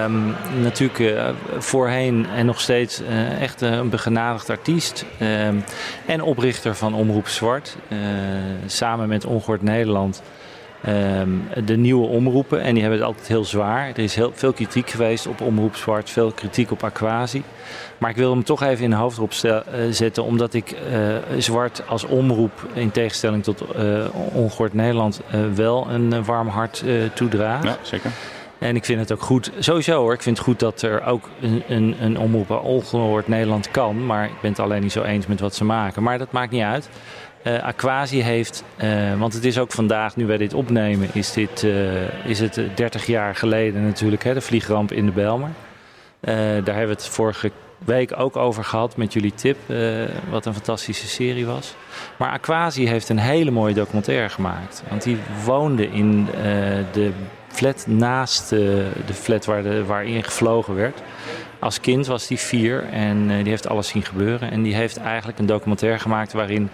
Um, 0.03 0.35
natuurlijk 0.61 0.99
uh, 0.99 1.29
voorheen 1.57 2.27
en 2.35 2.45
nog 2.45 2.61
steeds 2.61 3.01
uh, 3.01 3.41
echt 3.41 3.61
een 3.61 3.89
begenadigd 3.89 4.49
artiest. 4.49 5.05
Um, 5.21 5.63
en 6.05 6.21
oprichter 6.21 6.75
van 6.75 6.93
Omroep 6.93 7.27
Zwart. 7.27 7.77
Uh, 7.87 7.97
samen 8.65 9.07
met 9.07 9.25
Ongehoord 9.25 9.61
Nederland. 9.61 10.21
Um, 10.87 11.47
de 11.65 11.77
nieuwe 11.77 12.07
omroepen. 12.07 12.61
En 12.61 12.73
die 12.73 12.81
hebben 12.81 12.99
het 12.99 13.07
altijd 13.07 13.27
heel 13.27 13.43
zwaar. 13.43 13.87
Er 13.87 13.99
is 13.99 14.15
heel 14.15 14.31
veel 14.33 14.53
kritiek 14.53 14.89
geweest 14.89 15.27
op 15.27 15.41
Omroep 15.41 15.75
Zwart. 15.75 16.09
Veel 16.09 16.31
kritiek 16.31 16.71
op 16.71 16.83
Aquasi. 16.83 17.43
Maar 17.97 18.09
ik 18.09 18.15
wil 18.15 18.31
hem 18.31 18.43
toch 18.43 18.63
even 18.63 18.83
in 18.83 18.89
de 18.89 18.95
hoofdrol 18.95 19.29
zetten. 19.89 20.23
Omdat 20.23 20.53
ik 20.53 20.71
uh, 20.71 21.15
Zwart 21.37 21.83
als 21.87 22.03
omroep, 22.03 22.51
in 22.73 22.91
tegenstelling 22.91 23.43
tot 23.43 23.63
uh, 23.77 24.05
Ongehoord 24.33 24.73
Nederland, 24.73 25.21
uh, 25.35 25.41
wel 25.55 25.89
een 25.89 26.23
warm 26.23 26.47
hart 26.47 26.83
toedraag. 27.13 27.63
Ja, 27.63 27.77
zeker. 27.81 28.11
En 28.59 28.75
ik 28.75 28.85
vind 28.85 28.99
het 28.99 29.11
ook 29.11 29.21
goed, 29.21 29.51
sowieso 29.59 30.01
hoor, 30.01 30.13
ik 30.13 30.21
vind 30.21 30.37
het 30.37 30.45
goed 30.45 30.59
dat 30.59 30.81
er 30.81 31.05
ook 31.05 31.29
een, 31.41 31.63
een, 31.67 31.95
een 32.01 32.19
omroep 32.19 32.49
ongehoord 32.49 33.27
Nederland 33.27 33.71
kan. 33.71 34.05
Maar 34.05 34.25
ik 34.25 34.41
ben 34.41 34.51
het 34.51 34.59
alleen 34.59 34.81
niet 34.81 34.91
zo 34.91 35.03
eens 35.03 35.27
met 35.27 35.39
wat 35.39 35.55
ze 35.55 35.65
maken. 35.65 36.03
Maar 36.03 36.17
dat 36.17 36.31
maakt 36.31 36.51
niet 36.51 36.63
uit. 36.63 36.89
Uh, 37.43 37.63
Aquasi 37.63 38.21
heeft, 38.21 38.63
uh, 38.83 39.19
want 39.19 39.33
het 39.33 39.45
is 39.45 39.57
ook 39.57 39.71
vandaag, 39.71 40.15
nu 40.15 40.25
wij 40.25 40.37
dit 40.37 40.53
opnemen, 40.53 41.09
is, 41.13 41.33
dit, 41.33 41.63
uh, 41.63 42.25
is 42.25 42.39
het 42.39 42.61
30 42.75 43.05
jaar 43.05 43.35
geleden 43.35 43.85
natuurlijk, 43.85 44.23
hè, 44.23 44.33
de 44.33 44.41
vliegramp 44.41 44.91
in 44.91 45.05
de 45.05 45.11
Belmer. 45.11 45.49
daar 46.19 46.63
hebben 46.63 46.85
we 46.85 47.01
het 47.01 47.07
vorige 47.07 47.51
week 47.85 48.19
ook 48.19 48.35
over 48.35 48.63
gehad 48.63 48.97
met 48.97 49.13
jullie 49.13 49.33
tip, 49.33 49.57
wat 50.29 50.45
een 50.45 50.53
fantastische 50.53 51.07
serie 51.07 51.45
was. 51.45 51.75
Maar 52.17 52.31
Aquasi 52.31 52.87
heeft 52.87 53.09
een 53.09 53.19
hele 53.19 53.51
mooie 53.51 53.73
documentaire 53.73 54.29
gemaakt. 54.29 54.83
Want 54.89 55.03
die 55.03 55.17
woonde 55.45 55.87
in 55.87 56.25
de 56.91 57.11
flat 57.47 57.87
naast 57.87 58.49
de 58.49 59.13
flat 59.13 59.45
waar 59.45 59.63
de, 59.63 59.85
waarin 59.85 60.23
gevlogen 60.23 60.75
werd. 60.75 61.01
Als 61.59 61.79
kind 61.79 62.07
was 62.07 62.27
hij 62.27 62.37
vier 62.37 62.83
en 62.83 63.27
die 63.27 63.49
heeft 63.49 63.67
alles 63.67 63.87
zien 63.87 64.03
gebeuren. 64.03 64.51
En 64.51 64.61
die 64.61 64.75
heeft 64.75 64.97
eigenlijk 64.97 65.39
een 65.39 65.45
documentaire 65.45 65.99
gemaakt 65.99 66.33
waarin 66.33 66.69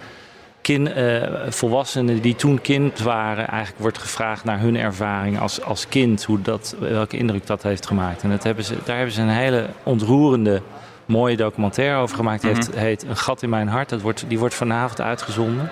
kin, 0.66 0.92
eh, 0.92 1.22
volwassenen 1.48 2.20
die 2.20 2.36
toen 2.36 2.60
kind 2.60 2.98
waren, 2.98 3.48
eigenlijk 3.48 3.80
wordt 3.80 3.98
gevraagd 3.98 4.44
naar 4.44 4.60
hun 4.60 4.76
ervaring 4.76 5.40
als, 5.40 5.62
als 5.62 5.88
kind, 5.88 6.24
hoe 6.24 6.42
dat, 6.42 6.76
welke 6.78 7.16
indruk 7.16 7.46
dat 7.46 7.62
heeft 7.62 7.86
gemaakt. 7.86 8.22
En 8.22 8.30
dat 8.30 8.42
hebben 8.42 8.64
ze, 8.64 8.74
daar 8.84 8.96
hebben 8.96 9.14
ze 9.14 9.20
een 9.20 9.28
hele 9.28 9.66
ontroerende, 9.82 10.62
mooie 11.04 11.36
documentaire 11.36 12.00
over 12.00 12.16
gemaakt. 12.16 12.42
Die 12.42 12.50
heeft, 12.50 12.74
heet 12.74 13.04
Een 13.08 13.16
gat 13.16 13.42
in 13.42 13.48
mijn 13.48 13.68
hart. 13.68 13.88
Dat 13.88 14.00
wordt, 14.00 14.24
die 14.28 14.38
wordt 14.38 14.54
vanavond 14.54 15.00
uitgezonden. 15.00 15.70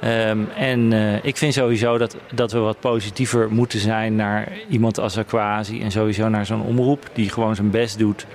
Ehm, 0.00 0.38
en 0.56 0.92
eh, 0.92 1.24
ik 1.24 1.36
vind 1.36 1.54
sowieso 1.54 1.98
dat, 1.98 2.16
dat 2.34 2.52
we 2.52 2.58
wat 2.58 2.80
positiever 2.80 3.52
moeten 3.52 3.78
zijn 3.78 4.16
naar 4.16 4.52
iemand 4.68 4.98
als 4.98 5.18
Aquasi. 5.18 5.82
En 5.82 5.90
sowieso 5.90 6.28
naar 6.28 6.46
zo'n 6.46 6.62
omroep 6.62 7.10
die 7.12 7.30
gewoon 7.30 7.54
zijn 7.54 7.70
best 7.70 7.98
doet 7.98 8.26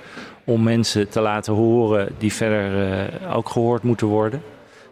om 0.44 0.62
mensen 0.62 1.08
te 1.08 1.20
laten 1.20 1.52
horen 1.52 2.08
die 2.18 2.32
verder 2.32 2.92
eh, 2.92 3.36
ook 3.36 3.48
gehoord 3.48 3.82
moeten 3.82 4.06
worden. 4.06 4.42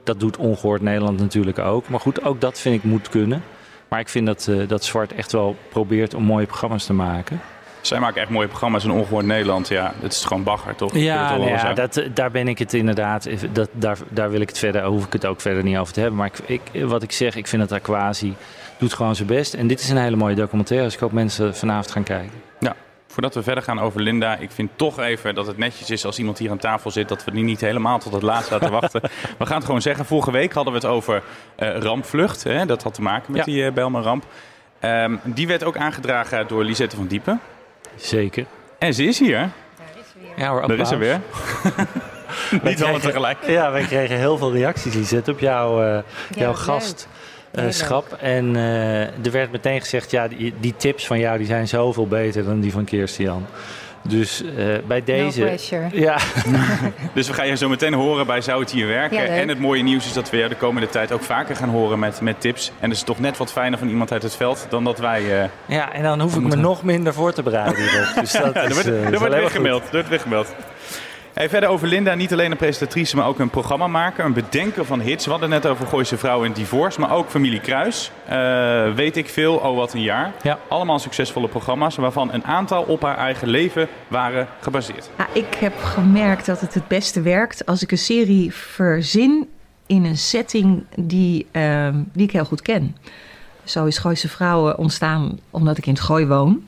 Dat 0.05 0.21
doet 0.21 0.37
Ongehoord 0.37 0.83
Nederland 0.83 1.19
natuurlijk 1.19 1.59
ook. 1.59 1.89
Maar 1.89 2.01
goed, 2.01 2.25
ook 2.25 2.41
dat 2.41 2.59
vind 2.59 2.75
ik 2.75 2.85
moet 2.85 3.09
kunnen. 3.09 3.43
Maar 3.89 4.01
ik 4.01 4.09
vind 4.09 4.27
dat, 4.27 4.47
eh, 4.49 4.69
dat 4.69 4.85
Zwart 4.85 5.13
echt 5.13 5.33
wel 5.33 5.57
probeert 5.69 6.15
om 6.15 6.23
mooie 6.23 6.47
programma's 6.47 6.87
te 6.87 6.93
maken. 6.93 7.41
Zij 7.81 8.01
maken 8.01 8.21
echt 8.21 8.31
mooie 8.31 8.49
programma's 8.49 8.85
in 8.85 8.91
Ongehoord 8.91 9.27
Nederland. 9.27 9.69
Ja, 9.69 9.93
het 10.01 10.13
is 10.13 10.25
gewoon 10.25 10.43
bagger, 10.43 10.75
toch? 10.75 10.95
Ja, 10.95 11.35
ja 11.35 11.73
dat, 11.73 12.03
daar 12.15 12.31
ben 12.31 12.49
ik 12.49 12.59
het 12.59 12.75
inderdaad. 12.75 13.29
Dat, 13.53 13.69
daar, 13.73 13.99
daar 14.09 14.31
wil 14.31 14.41
ik 14.41 14.49
het 14.49 14.59
verder, 14.59 14.85
hoef 14.85 15.07
ik 15.07 15.13
het 15.13 15.27
ook 15.27 15.41
verder 15.41 15.63
niet 15.63 15.77
over 15.77 15.93
te 15.93 16.01
hebben. 16.01 16.19
Maar 16.19 16.31
ik, 16.47 16.61
ik, 16.73 16.85
wat 16.85 17.03
ik 17.03 17.13
zeg, 17.13 17.37
ik 17.37 17.47
vind 17.47 17.69
dat 17.69 17.73
Aquasi 17.79 18.35
doet 18.79 18.95
gewoon 18.95 19.15
zijn 19.15 19.29
best. 19.29 19.55
En 19.55 19.67
dit 19.67 19.81
is 19.81 19.89
een 19.89 19.97
hele 19.97 20.17
mooie 20.17 20.35
documentaire. 20.35 20.87
Dus 20.87 20.95
ik 20.95 21.01
hoop 21.01 21.13
mensen 21.13 21.57
vanavond 21.57 21.91
gaan 21.91 22.03
kijken. 22.03 22.33
Ja, 22.59 22.77
Voordat 23.11 23.35
we 23.35 23.43
verder 23.43 23.63
gaan 23.63 23.81
over 23.81 24.01
Linda, 24.01 24.37
ik 24.37 24.51
vind 24.51 24.71
toch 24.77 24.99
even 24.99 25.35
dat 25.35 25.47
het 25.47 25.59
netjes 25.59 25.91
is 25.91 26.05
als 26.05 26.19
iemand 26.19 26.39
hier 26.39 26.51
aan 26.51 26.59
tafel 26.59 26.91
zit, 26.91 27.09
dat 27.09 27.25
we 27.25 27.31
die 27.31 27.45
niet 27.45 27.61
helemaal 27.61 27.99
tot 27.99 28.13
het 28.13 28.23
laatst 28.23 28.51
laten 28.51 28.71
wachten. 28.71 29.01
we 29.39 29.47
gaan 29.47 29.57
het 29.57 29.65
gewoon 29.65 29.83
zeggen. 29.83 30.05
Vorige 30.05 30.31
week 30.31 30.53
hadden 30.53 30.73
we 30.73 30.79
het 30.79 30.89
over 30.89 31.23
uh, 31.59 31.77
rampvlucht. 31.77 32.43
Hè? 32.43 32.67
Dat 32.67 32.83
had 32.83 32.95
te 32.95 33.03
maken 33.03 33.33
met 33.33 33.45
die 33.45 33.65
uh, 33.65 33.73
Belmer-ramp. 33.73 34.25
Um, 34.85 35.21
die 35.25 35.47
werd 35.47 35.65
ook 35.65 35.77
aangedragen 35.77 36.47
door 36.49 36.65
Lisette 36.65 36.97
van 36.97 37.07
Diepen. 37.07 37.41
Zeker. 37.97 38.47
En 38.79 38.95
ze 38.95 39.05
is 39.05 39.19
hier. 39.19 39.39
Daar 39.39 39.51
is 40.01 40.07
ze 40.13 40.19
weer. 40.21 40.31
Ja 40.37 40.51
hoor, 40.51 40.69
Daar 40.69 40.79
is 40.79 40.89
ze 40.89 40.97
weer. 40.97 41.21
niet 42.63 42.83
allemaal 42.83 43.01
tegelijk. 43.01 43.39
Ja, 43.47 43.71
wij 43.71 43.83
kregen 43.83 44.17
heel 44.17 44.39
veel 44.39 44.53
reacties, 44.53 44.95
Lisette, 44.95 45.31
op 45.31 45.41
jouw, 45.41 45.95
uh, 45.97 45.99
jouw 46.31 46.55
gast. 46.55 47.09
Schap. 47.69 48.13
En 48.13 48.55
uh, 48.55 49.01
er 49.01 49.31
werd 49.31 49.53
meteen 49.53 49.81
gezegd, 49.81 50.11
ja, 50.11 50.29
die, 50.29 50.55
die, 50.61 50.75
tips 50.77 51.07
van 51.07 51.19
jou 51.19 51.39
die 51.39 51.47
zijn 51.47 51.69
zoveel 51.69 52.07
beter 52.07 52.45
dan 52.45 52.61
die 52.61 52.73
van 52.73 52.85
Kirstian. 52.85 53.47
Dus 54.03 54.43
uh, 54.43 54.75
bij 54.87 55.05
deze. 55.05 55.59
No 55.71 55.89
ja. 55.93 56.19
dus 57.15 57.29
we 57.29 57.35
gaan 57.35 57.47
je 57.47 57.57
zo 57.57 57.69
meteen 57.69 57.93
horen 57.93 58.27
bij 58.27 58.41
Zou 58.41 58.61
het 58.61 58.71
hier 58.71 58.87
werken. 58.87 59.17
Ja, 59.17 59.25
en 59.25 59.49
het 59.49 59.59
mooie 59.59 59.83
nieuws 59.83 60.07
is 60.07 60.13
dat 60.13 60.31
we 60.31 60.47
de 60.49 60.55
komende 60.55 60.89
tijd 60.89 61.13
ook 61.13 61.23
vaker 61.23 61.57
gaan 61.57 61.69
horen 61.69 61.99
met, 61.99 62.21
met 62.21 62.41
tips. 62.41 62.73
En 62.81 62.89
dat 62.89 62.99
is 62.99 63.05
toch 63.05 63.19
net 63.19 63.37
wat 63.37 63.53
fijner 63.53 63.79
van 63.79 63.89
iemand 63.89 64.13
uit 64.13 64.23
het 64.23 64.37
veld 64.37 64.67
dan 64.69 64.85
dat 64.85 64.99
wij. 64.99 65.51
ja, 65.67 65.93
en 65.93 66.03
dan 66.03 66.21
hoef 66.21 66.37
ik 66.37 66.43
me 66.43 66.57
nog 66.57 66.83
minder 66.83 67.15
voor 67.15 67.33
te 67.33 67.43
bereiden. 67.43 67.77
Dus 68.15 68.33
dat 68.43 68.55
ja, 68.55 68.63
is, 68.63 68.69
er 68.69 68.75
wordt, 68.75 68.87
er 68.87 69.19
wordt 69.19 69.35
weer 69.35 69.51
gemeld. 69.51 69.83
Er 69.83 69.93
wordt 69.93 70.09
weer 70.09 70.21
gemeld. 70.21 70.55
Hey, 71.33 71.49
verder 71.49 71.69
over 71.69 71.89
Linda, 71.89 72.15
niet 72.15 72.33
alleen 72.33 72.51
een 72.51 72.57
presentatrice, 72.57 73.17
maar 73.17 73.27
ook 73.27 73.39
een 73.39 73.51
programmamaker, 73.51 74.25
een 74.25 74.33
bedenker 74.33 74.85
van 74.85 75.01
hits. 75.01 75.25
We 75.25 75.31
hadden 75.31 75.49
net 75.49 75.67
over 75.67 75.87
Gooise 75.87 76.19
Vrouw 76.19 76.45
en 76.45 76.53
Divorce, 76.53 77.01
maar 77.01 77.13
ook 77.13 77.31
Familie 77.31 77.61
Kruis. 77.61 78.11
Uh, 78.31 78.95
weet 78.95 79.17
ik 79.17 79.29
veel, 79.29 79.55
oh 79.55 79.77
wat 79.77 79.93
een 79.93 80.03
jaar. 80.03 80.33
Ja. 80.43 80.59
Allemaal 80.69 80.99
succesvolle 80.99 81.49
programma's, 81.49 81.97
waarvan 81.97 82.33
een 82.33 82.45
aantal 82.45 82.83
op 82.83 83.03
haar 83.03 83.17
eigen 83.17 83.49
leven 83.49 83.89
waren 84.09 84.49
gebaseerd. 84.61 85.11
Ja, 85.19 85.27
ik 85.33 85.55
heb 85.55 85.79
gemerkt 85.79 86.47
dat 86.47 86.61
het 86.61 86.75
het 86.75 86.89
beste 86.89 87.21
werkt 87.21 87.67
als 87.67 87.83
ik 87.83 87.91
een 87.91 87.99
serie 87.99 88.55
verzin 88.55 89.49
in 89.87 90.05
een 90.05 90.19
setting 90.19 90.85
die, 90.97 91.47
uh, 91.53 91.89
die 92.13 92.27
ik 92.27 92.33
heel 92.33 92.45
goed 92.45 92.63
ken. 92.63 92.97
Zo 93.65 93.85
is 93.85 93.99
Gooise 93.99 94.29
Vrouwen 94.29 94.79
ontstaan 94.79 95.39
omdat 95.51 95.79
ik 95.79 95.87
in 95.87 95.93
het 95.93 96.03
Gooi 96.03 96.27
woon. 96.27 96.63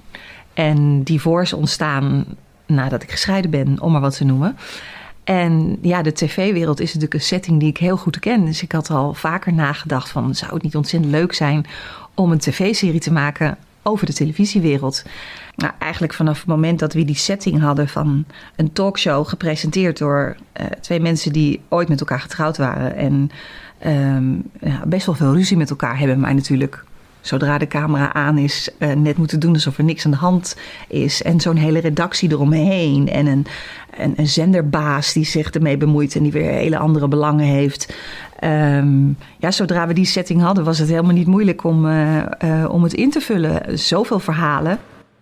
En 0.54 1.02
Divorce 1.02 1.56
ontstaan 1.56 2.24
nadat 2.66 3.02
ik 3.02 3.10
gescheiden 3.10 3.50
ben, 3.50 3.80
om 3.80 3.92
maar 3.92 4.00
wat 4.00 4.16
te 4.16 4.24
noemen. 4.24 4.56
En 5.24 5.78
ja, 5.80 6.02
de 6.02 6.12
tv-wereld 6.12 6.80
is 6.80 6.86
natuurlijk 6.86 7.14
een 7.14 7.20
setting 7.20 7.60
die 7.60 7.68
ik 7.68 7.76
heel 7.76 7.96
goed 7.96 8.18
ken. 8.18 8.44
Dus 8.44 8.62
ik 8.62 8.72
had 8.72 8.90
al 8.90 9.14
vaker 9.14 9.52
nagedacht 9.52 10.08
van... 10.08 10.34
zou 10.34 10.54
het 10.54 10.62
niet 10.62 10.76
ontzettend 10.76 11.12
leuk 11.12 11.32
zijn 11.32 11.66
om 12.14 12.32
een 12.32 12.38
tv-serie 12.38 13.00
te 13.00 13.12
maken 13.12 13.56
over 13.82 14.06
de 14.06 14.12
televisiewereld? 14.12 15.02
Nou, 15.56 15.72
eigenlijk 15.78 16.14
vanaf 16.14 16.38
het 16.38 16.46
moment 16.46 16.78
dat 16.78 16.92
we 16.92 17.04
die 17.04 17.16
setting 17.16 17.60
hadden 17.60 17.88
van 17.88 18.24
een 18.56 18.72
talkshow... 18.72 19.26
gepresenteerd 19.26 19.98
door 19.98 20.36
uh, 20.60 20.66
twee 20.66 21.00
mensen 21.00 21.32
die 21.32 21.60
ooit 21.68 21.88
met 21.88 22.00
elkaar 22.00 22.20
getrouwd 22.20 22.56
waren... 22.56 22.96
en 22.96 23.30
um, 23.86 24.42
ja, 24.60 24.82
best 24.86 25.06
wel 25.06 25.14
veel 25.14 25.32
ruzie 25.32 25.56
met 25.56 25.70
elkaar 25.70 25.98
hebben, 25.98 26.20
maar 26.20 26.34
natuurlijk 26.34 26.84
zodra 27.22 27.58
de 27.58 27.66
camera 27.66 28.12
aan 28.12 28.38
is, 28.38 28.68
uh, 28.78 28.92
net 28.92 29.16
moeten 29.16 29.40
doen 29.40 29.52
alsof 29.52 29.78
er 29.78 29.84
niks 29.84 30.04
aan 30.04 30.10
de 30.10 30.16
hand 30.16 30.56
is. 30.88 31.22
En 31.22 31.40
zo'n 31.40 31.56
hele 31.56 31.78
redactie 31.78 32.30
eromheen. 32.30 33.08
En 33.08 33.26
een, 33.26 33.46
een, 33.96 34.14
een, 34.16 34.28
zenderbaas 34.28 35.12
die 35.12 35.24
zich 35.24 35.50
ermee 35.50 35.76
bemoeit 35.76 36.16
en 36.16 36.22
die 36.22 36.32
weer 36.32 36.50
hele 36.50 36.78
andere 36.78 37.08
belangen 37.08 37.46
heeft. 37.46 37.94
Um, 38.44 39.16
ja, 39.38 39.50
zodra 39.50 39.86
we 39.86 39.94
die 39.94 40.04
setting 40.04 40.40
hadden, 40.40 40.64
was 40.64 40.78
het 40.78 40.88
helemaal 40.88 41.12
niet 41.12 41.26
moeilijk 41.26 41.64
om, 41.64 41.86
uh, 41.86 42.16
uh, 42.44 42.68
om 42.68 42.82
het 42.82 42.92
in 42.92 43.10
te 43.10 43.20
vullen. 43.20 43.78
Zoveel 43.78 44.18
verhalen. 44.18 44.78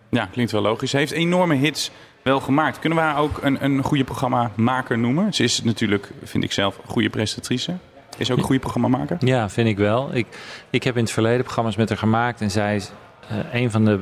Ja, 0.09 0.27
klinkt 0.27 0.53
wel 0.53 0.63
logisch. 0.63 0.91
Ze 0.91 0.97
heeft 0.97 1.13
enorme 1.13 1.55
hits 1.55 1.91
wel 2.23 2.41
gemaakt. 2.41 2.79
Kunnen 2.79 2.99
we 2.99 3.05
haar 3.05 3.19
ook 3.19 3.39
een, 3.43 3.65
een 3.65 3.83
goede 3.83 4.05
programmamaker 4.05 4.99
noemen? 4.99 5.35
Ze 5.35 5.43
is 5.43 5.63
natuurlijk, 5.63 6.11
vind 6.23 6.45
ik 6.45 6.53
zelf, 6.53 6.79
een 6.83 6.91
goede 6.91 7.11
presentatrice. 7.11 7.75
Is 8.21 8.31
ook 8.31 8.39
een 8.39 8.45
goede 8.45 8.61
programma 8.61 8.89
maken? 8.89 9.17
Ja, 9.21 9.49
vind 9.49 9.69
ik 9.69 9.77
wel. 9.77 10.11
Ik, 10.13 10.27
ik 10.71 10.83
heb 10.83 10.97
in 10.97 11.03
het 11.03 11.13
verleden 11.13 11.43
programma's 11.43 11.77
met 11.77 11.89
haar 11.89 11.99
gemaakt. 11.99 12.41
En 12.41 12.51
zij 12.51 12.77
is 12.77 12.91
uh, 13.33 13.39
een 13.53 13.71
van 13.71 13.85
de 13.85 14.01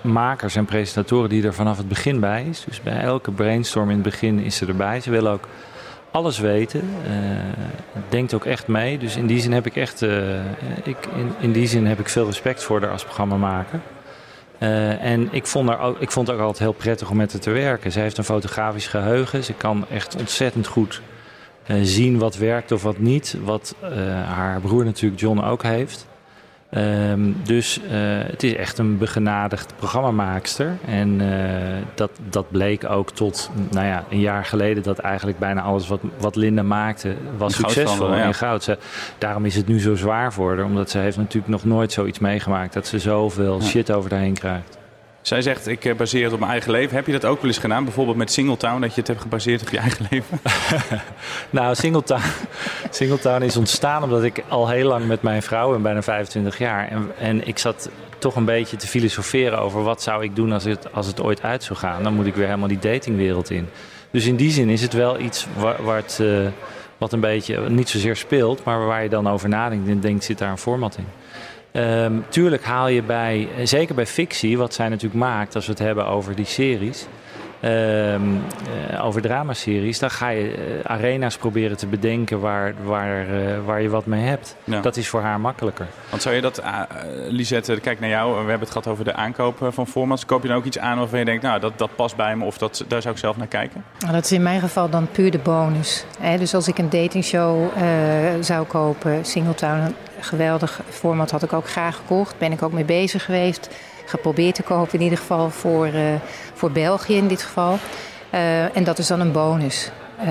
makers 0.00 0.56
en 0.56 0.64
presentatoren 0.64 1.28
die 1.28 1.44
er 1.44 1.54
vanaf 1.54 1.76
het 1.76 1.88
begin 1.88 2.20
bij 2.20 2.44
is. 2.44 2.64
Dus 2.64 2.82
bij 2.82 3.00
elke 3.00 3.30
brainstorm 3.30 3.88
in 3.88 3.94
het 3.94 4.04
begin 4.04 4.38
is 4.38 4.56
ze 4.56 4.66
erbij. 4.66 5.00
Ze 5.00 5.10
wil 5.10 5.28
ook 5.28 5.48
alles 6.10 6.38
weten. 6.38 6.80
Uh, 6.80 7.10
denkt 8.08 8.34
ook 8.34 8.44
echt 8.44 8.66
mee. 8.66 8.98
Dus 8.98 9.16
in 9.16 9.26
die 9.26 9.40
zin 9.40 9.52
heb 9.52 9.66
ik 9.66 9.76
echt. 9.76 10.02
Uh, 10.02 10.34
ik, 10.82 10.96
in, 11.16 11.32
in 11.40 11.52
die 11.52 11.66
zin 11.66 11.86
heb 11.86 12.00
ik 12.00 12.08
veel 12.08 12.26
respect 12.26 12.62
voor 12.62 12.80
haar 12.80 12.90
als 12.90 13.04
programmamaker. 13.04 13.80
Uh, 14.58 15.02
en 15.04 15.28
ik 15.30 15.46
vond, 15.46 15.68
haar 15.68 15.80
ook, 15.80 16.00
ik 16.00 16.10
vond 16.10 16.26
het 16.26 16.36
ook 16.36 16.42
altijd 16.42 16.62
heel 16.62 16.72
prettig 16.72 17.10
om 17.10 17.16
met 17.16 17.32
haar 17.32 17.40
te 17.40 17.50
werken. 17.50 17.92
Ze 17.92 18.00
heeft 18.00 18.18
een 18.18 18.24
fotografisch 18.24 18.86
geheugen. 18.86 19.44
Ze 19.44 19.52
kan 19.52 19.84
echt 19.90 20.16
ontzettend 20.16 20.66
goed 20.66 21.02
zien 21.82 22.18
wat 22.18 22.36
werkt 22.36 22.72
of 22.72 22.82
wat 22.82 22.98
niet. 22.98 23.36
Wat 23.44 23.74
uh, 23.82 23.90
haar 24.24 24.60
broer 24.60 24.84
natuurlijk 24.84 25.20
John 25.20 25.38
ook 25.40 25.62
heeft. 25.62 26.06
Um, 26.70 27.36
dus 27.44 27.80
uh, 27.84 27.90
het 28.26 28.42
is 28.42 28.54
echt 28.54 28.78
een 28.78 28.98
begenadigd 28.98 29.72
programmamaakster. 29.76 30.76
En 30.86 31.20
dat, 31.94 32.10
dat 32.30 32.50
bleek 32.50 32.90
ook 32.90 33.10
tot 33.10 33.50
nou 33.70 33.86
ja, 33.86 34.04
een 34.10 34.20
jaar 34.20 34.44
geleden 34.44 34.82
dat 34.82 34.98
eigenlijk 34.98 35.38
bijna 35.38 35.62
alles 35.62 35.88
wat, 35.88 36.00
wat 36.18 36.36
Linda 36.36 36.62
maakte 36.62 37.14
was 37.36 37.54
succesvol 37.54 38.14
ja. 38.14 38.24
in 38.24 38.34
goud. 38.34 38.76
Daarom 39.18 39.44
is 39.44 39.56
het 39.56 39.66
nu 39.66 39.80
zo 39.80 39.94
zwaar 39.94 40.32
voor 40.32 40.56
haar. 40.56 40.64
Omdat 40.64 40.90
ze 40.90 40.98
heeft 40.98 41.16
natuurlijk 41.16 41.52
nog 41.52 41.64
nooit 41.64 41.92
zoiets 41.92 42.18
meegemaakt. 42.18 42.72
Dat 42.72 42.86
ze 42.86 42.98
zoveel 42.98 43.58
ja. 43.60 43.64
shit 43.64 43.92
over 43.92 44.10
haar 44.10 44.20
heen 44.20 44.38
krijgt. 44.38 44.78
Zij 45.26 45.42
zegt, 45.42 45.66
ik 45.66 45.96
baseer 45.96 46.24
het 46.24 46.32
op 46.32 46.38
mijn 46.38 46.50
eigen 46.50 46.70
leven. 46.70 46.96
Heb 46.96 47.06
je 47.06 47.12
dat 47.12 47.24
ook 47.24 47.40
wel 47.40 47.50
eens 47.50 47.58
gedaan? 47.58 47.84
Bijvoorbeeld 47.84 48.16
met 48.16 48.32
Singletown, 48.32 48.80
dat 48.80 48.94
je 48.94 49.00
het 49.00 49.06
hebt 49.06 49.20
gebaseerd 49.20 49.62
op 49.62 49.68
je 49.68 49.78
eigen 49.78 50.06
leven? 50.10 50.40
nou, 51.50 51.74
Singletown, 51.74 52.22
Singletown 52.90 53.42
is 53.42 53.56
ontstaan 53.56 54.02
omdat 54.02 54.22
ik 54.22 54.42
al 54.48 54.68
heel 54.68 54.88
lang 54.88 55.06
met 55.06 55.22
mijn 55.22 55.42
vrouw 55.42 55.70
ben, 55.70 55.82
bijna 55.82 56.02
25 56.02 56.58
jaar. 56.58 56.88
En, 56.88 57.10
en 57.18 57.46
ik 57.46 57.58
zat 57.58 57.90
toch 58.18 58.36
een 58.36 58.44
beetje 58.44 58.76
te 58.76 58.86
filosoferen 58.86 59.58
over 59.58 59.82
wat 59.82 60.02
zou 60.02 60.24
ik 60.24 60.36
doen 60.36 60.52
als 60.52 60.64
het, 60.64 60.92
als 60.92 61.06
het 61.06 61.20
ooit 61.20 61.42
uit 61.42 61.64
zou 61.64 61.78
gaan. 61.78 62.02
Dan 62.02 62.14
moet 62.14 62.26
ik 62.26 62.34
weer 62.34 62.46
helemaal 62.46 62.68
die 62.68 62.78
datingwereld 62.78 63.50
in. 63.50 63.68
Dus 64.10 64.26
in 64.26 64.36
die 64.36 64.50
zin 64.50 64.68
is 64.68 64.82
het 64.82 64.92
wel 64.92 65.20
iets 65.20 65.46
waar, 65.56 66.04
uh, 66.20 66.46
wat 66.98 67.12
een 67.12 67.20
beetje 67.20 67.68
niet 67.68 67.88
zozeer 67.88 68.16
speelt, 68.16 68.64
maar 68.64 68.86
waar 68.86 69.02
je 69.02 69.08
dan 69.08 69.28
over 69.28 69.48
nadenkt 69.48 69.88
en 69.88 70.00
denkt, 70.00 70.24
zit 70.24 70.38
daar 70.38 70.50
een 70.50 70.58
format 70.58 70.96
in. 70.96 71.06
Um, 71.76 72.24
tuurlijk 72.28 72.64
haal 72.64 72.88
je 72.88 73.02
bij, 73.02 73.48
zeker 73.64 73.94
bij 73.94 74.06
fictie, 74.06 74.58
wat 74.58 74.74
zij 74.74 74.88
natuurlijk 74.88 75.20
maakt 75.20 75.54
als 75.54 75.66
we 75.66 75.72
het 75.72 75.80
hebben 75.80 76.06
over 76.06 76.34
die 76.34 76.44
series, 76.44 77.06
over 79.00 79.20
dramaseries, 79.20 79.98
dan 79.98 80.10
ga 80.10 80.28
je 80.28 80.48
uh, 80.48 80.84
arena's 80.84 81.36
proberen 81.36 81.76
te 81.76 81.86
bedenken 81.86 82.40
waar, 82.40 82.74
waar, 82.84 83.28
uh, 83.28 83.64
waar 83.64 83.82
je 83.82 83.88
wat 83.88 84.06
mee 84.06 84.22
hebt. 84.22 84.56
Ja. 84.64 84.80
Dat 84.80 84.96
is 84.96 85.08
voor 85.08 85.20
haar 85.20 85.40
makkelijker. 85.40 85.86
Want 86.10 86.22
zou 86.22 86.34
je 86.34 86.40
dat, 86.40 86.62
Lisette, 87.28 87.80
kijk 87.80 88.00
naar 88.00 88.08
jou, 88.08 88.30
we 88.30 88.36
hebben 88.36 88.60
het 88.60 88.70
gehad 88.70 88.86
over 88.86 89.04
de 89.04 89.14
aankoop 89.14 89.68
van 89.70 89.86
formats. 89.86 90.24
Koop 90.24 90.42
je 90.42 90.48
dan 90.48 90.56
ook 90.56 90.64
iets 90.64 90.78
aan 90.78 90.98
waarvan 90.98 91.18
je 91.18 91.24
denkt, 91.24 91.42
nou 91.42 91.60
dat, 91.60 91.78
dat 91.78 91.96
past 91.96 92.16
bij 92.16 92.36
me 92.36 92.44
of 92.44 92.58
dat, 92.58 92.84
daar 92.88 93.02
zou 93.02 93.14
ik 93.14 93.20
zelf 93.20 93.36
naar 93.36 93.46
kijken? 93.46 93.84
Nou, 93.98 94.12
dat 94.12 94.24
is 94.24 94.32
in 94.32 94.42
mijn 94.42 94.60
geval 94.60 94.90
dan 94.90 95.08
puur 95.12 95.30
de 95.30 95.38
bonus. 95.38 96.04
Hè? 96.20 96.38
Dus 96.38 96.54
als 96.54 96.68
ik 96.68 96.78
een 96.78 96.90
datingshow 96.90 97.70
zou 98.40 98.66
kopen, 98.66 99.24
Singletown, 99.24 99.94
geweldig 100.20 100.80
format 100.88 101.30
had 101.30 101.42
ik 101.42 101.52
ook 101.52 101.68
graag 101.68 101.96
gekocht. 101.96 102.38
Ben 102.38 102.52
ik 102.52 102.62
ook 102.62 102.72
mee 102.72 102.84
bezig 102.84 103.24
geweest. 103.24 103.70
Geprobeerd 104.06 104.54
te 104.54 104.62
kopen 104.62 104.92
in 104.98 105.04
ieder 105.04 105.18
geval 105.18 105.50
voor, 105.50 105.86
uh, 105.86 106.14
voor 106.54 106.70
België 106.70 107.16
in 107.16 107.28
dit 107.28 107.42
geval. 107.42 107.78
Uh, 108.34 108.76
en 108.76 108.84
dat 108.84 108.98
is 108.98 109.06
dan 109.06 109.20
een 109.20 109.32
bonus. 109.32 109.90
Uh, 110.20 110.26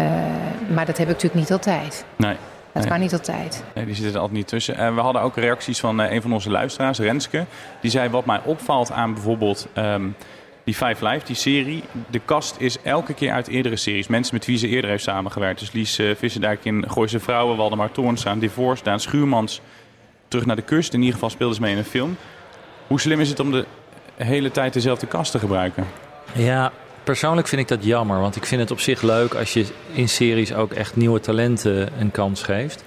maar 0.74 0.86
dat 0.86 0.98
heb 0.98 1.08
ik 1.08 1.14
natuurlijk 1.14 1.34
niet 1.34 1.52
altijd. 1.52 2.06
Nee. 2.16 2.36
Dat 2.72 2.84
Nee. 2.84 2.92
kan 2.92 3.02
niet 3.02 3.14
altijd. 3.14 3.64
Nee, 3.76 3.86
die 3.86 3.94
zitten 3.96 4.14
er 4.14 4.20
altijd 4.20 4.38
niet 4.38 4.48
tussen. 4.48 4.76
En 4.76 4.96
we 4.96 5.02
hadden 5.02 5.22
ook 5.22 5.36
reacties 5.36 5.80
van 5.80 6.02
eh, 6.02 6.12
een 6.12 6.22
van 6.22 6.34
onze 6.34 6.50
luisteraars, 6.50 7.00
Renske. 7.00 7.46
Die 7.82 7.92
zei 7.92 8.10
wat 8.10 8.26
mij 8.26 8.42
opvalt 8.44 8.92
aan 8.92 9.14
bijvoorbeeld 9.14 9.68
ehm, 9.74 10.04
die 10.64 10.74
Five 10.74 11.08
Live, 11.08 11.26
die 11.26 11.36
serie. 11.36 11.84
De 12.10 12.20
kast 12.26 12.56
is 12.60 12.82
elke 12.82 13.14
keer 13.14 13.32
uit 13.32 13.48
eerdere 13.48 13.76
series. 13.76 14.08
Mensen 14.08 14.36
met 14.36 14.46
wie 14.46 14.58
ze 14.58 14.68
eerder 14.68 14.90
heeft 14.90 15.04
samengewerkt. 15.04 15.60
Dus 15.60 15.72
Lies 15.72 16.00
uh, 16.00 16.16
Visserdijk 16.16 16.66
in 16.66 16.86
Gooise 16.90 17.20
Vrouwen, 17.20 17.58
Waldemar 17.58 17.92
Toornstra, 17.92 18.36
Divorce, 18.36 18.84
Daan 18.84 19.00
Schuurmans. 19.00 19.62
Terug 20.28 20.46
naar 20.46 20.56
de 20.56 20.62
kust. 20.62 20.94
In 20.94 21.00
ieder 21.00 21.14
geval 21.14 21.30
speelde 21.30 21.56
ze 21.56 21.62
mee 21.62 21.72
in 21.72 21.78
een 21.78 21.84
film. 21.84 22.18
Hoe 22.88 23.00
slim 23.00 23.20
is 23.20 23.30
het 23.30 23.40
om 23.40 23.52
de 23.52 23.66
hele 24.16 24.52
tijd 24.52 24.74
dezelfde 24.74 25.08
kast 25.08 25.32
te 25.32 25.40
gebruiken? 25.40 25.86
Ja, 26.34 26.72
persoonlijk 27.04 27.48
vind 27.48 27.62
ik 27.62 27.68
dat 27.68 27.84
jammer. 27.84 28.20
Want 28.20 28.36
ik 28.36 28.46
vind 28.46 28.62
het 28.62 28.72
op 28.72 28.80
zich 28.80 29.02
leuk 29.02 29.34
als 29.34 29.54
je 29.54 29.66
in 29.94 30.10
series 30.10 30.54
ook 30.54 30.72
echt 30.74 30.96
nieuwe 30.96 31.20
talenten 31.20 31.90
een 32.00 32.12
kans 32.12 32.44
geeft. 32.44 32.84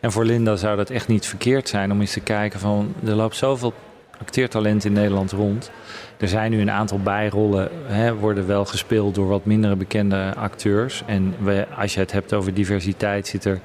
En 0.00 0.12
voor 0.12 0.24
Linda 0.24 0.56
zou 0.56 0.76
dat 0.76 0.90
echt 0.90 1.08
niet 1.08 1.26
verkeerd 1.26 1.68
zijn 1.68 1.92
om 1.92 2.00
eens 2.00 2.12
te 2.12 2.20
kijken 2.20 2.60
van... 2.60 2.94
er 3.04 3.14
loopt 3.14 3.36
zoveel 3.36 3.72
acteertalent 4.20 4.84
in 4.84 4.92
Nederland 4.92 5.32
rond. 5.32 5.70
Er 6.16 6.28
zijn 6.28 6.50
nu 6.50 6.60
een 6.60 6.70
aantal 6.70 6.98
bijrollen, 6.98 7.68
hè, 7.86 8.14
worden 8.14 8.46
wel 8.46 8.64
gespeeld 8.64 9.14
door 9.14 9.28
wat 9.28 9.44
mindere 9.44 9.76
bekende 9.76 10.34
acteurs. 10.36 11.02
En 11.06 11.34
als 11.78 11.94
je 11.94 12.00
het 12.00 12.12
hebt 12.12 12.32
over 12.32 12.54
diversiteit, 12.54 13.26
zit 13.26 13.44
er, 13.44 13.60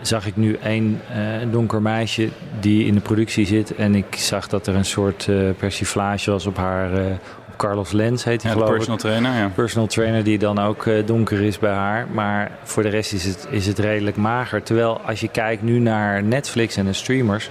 zag 0.00 0.26
ik 0.26 0.36
nu 0.36 0.56
één 0.62 1.00
uh, 1.16 1.52
donker 1.52 1.82
meisje 1.82 2.28
die 2.60 2.84
in 2.86 2.94
de 2.94 3.00
productie 3.00 3.46
zit. 3.46 3.74
En 3.74 3.94
ik 3.94 4.14
zag 4.16 4.48
dat 4.48 4.66
er 4.66 4.74
een 4.74 4.84
soort 4.84 5.26
uh, 5.30 5.50
persiflage 5.58 6.30
was 6.30 6.46
op 6.46 6.56
haar, 6.56 6.92
uh, 6.92 7.04
op 7.48 7.56
Carlos 7.56 7.92
Lens 7.92 8.24
heet 8.24 8.42
hij 8.42 8.50
ja, 8.50 8.56
geloof 8.56 8.72
personal 8.74 8.96
ik. 8.96 9.02
trainer, 9.02 9.32
ja. 9.34 9.48
Personal 9.54 9.86
trainer 9.86 10.24
die 10.24 10.38
dan 10.38 10.58
ook 10.58 10.88
donker 11.04 11.40
is 11.40 11.58
bij 11.58 11.72
haar. 11.72 12.06
Maar 12.12 12.50
voor 12.62 12.82
de 12.82 12.88
rest 12.88 13.12
is 13.12 13.24
het, 13.24 13.46
is 13.50 13.66
het 13.66 13.78
redelijk 13.78 14.16
mager. 14.16 14.62
Terwijl 14.62 15.00
als 15.00 15.20
je 15.20 15.28
kijkt 15.28 15.62
nu 15.62 15.78
naar 15.78 16.22
Netflix 16.22 16.76
en 16.76 16.84
de 16.84 16.92
streamers, 16.92 17.50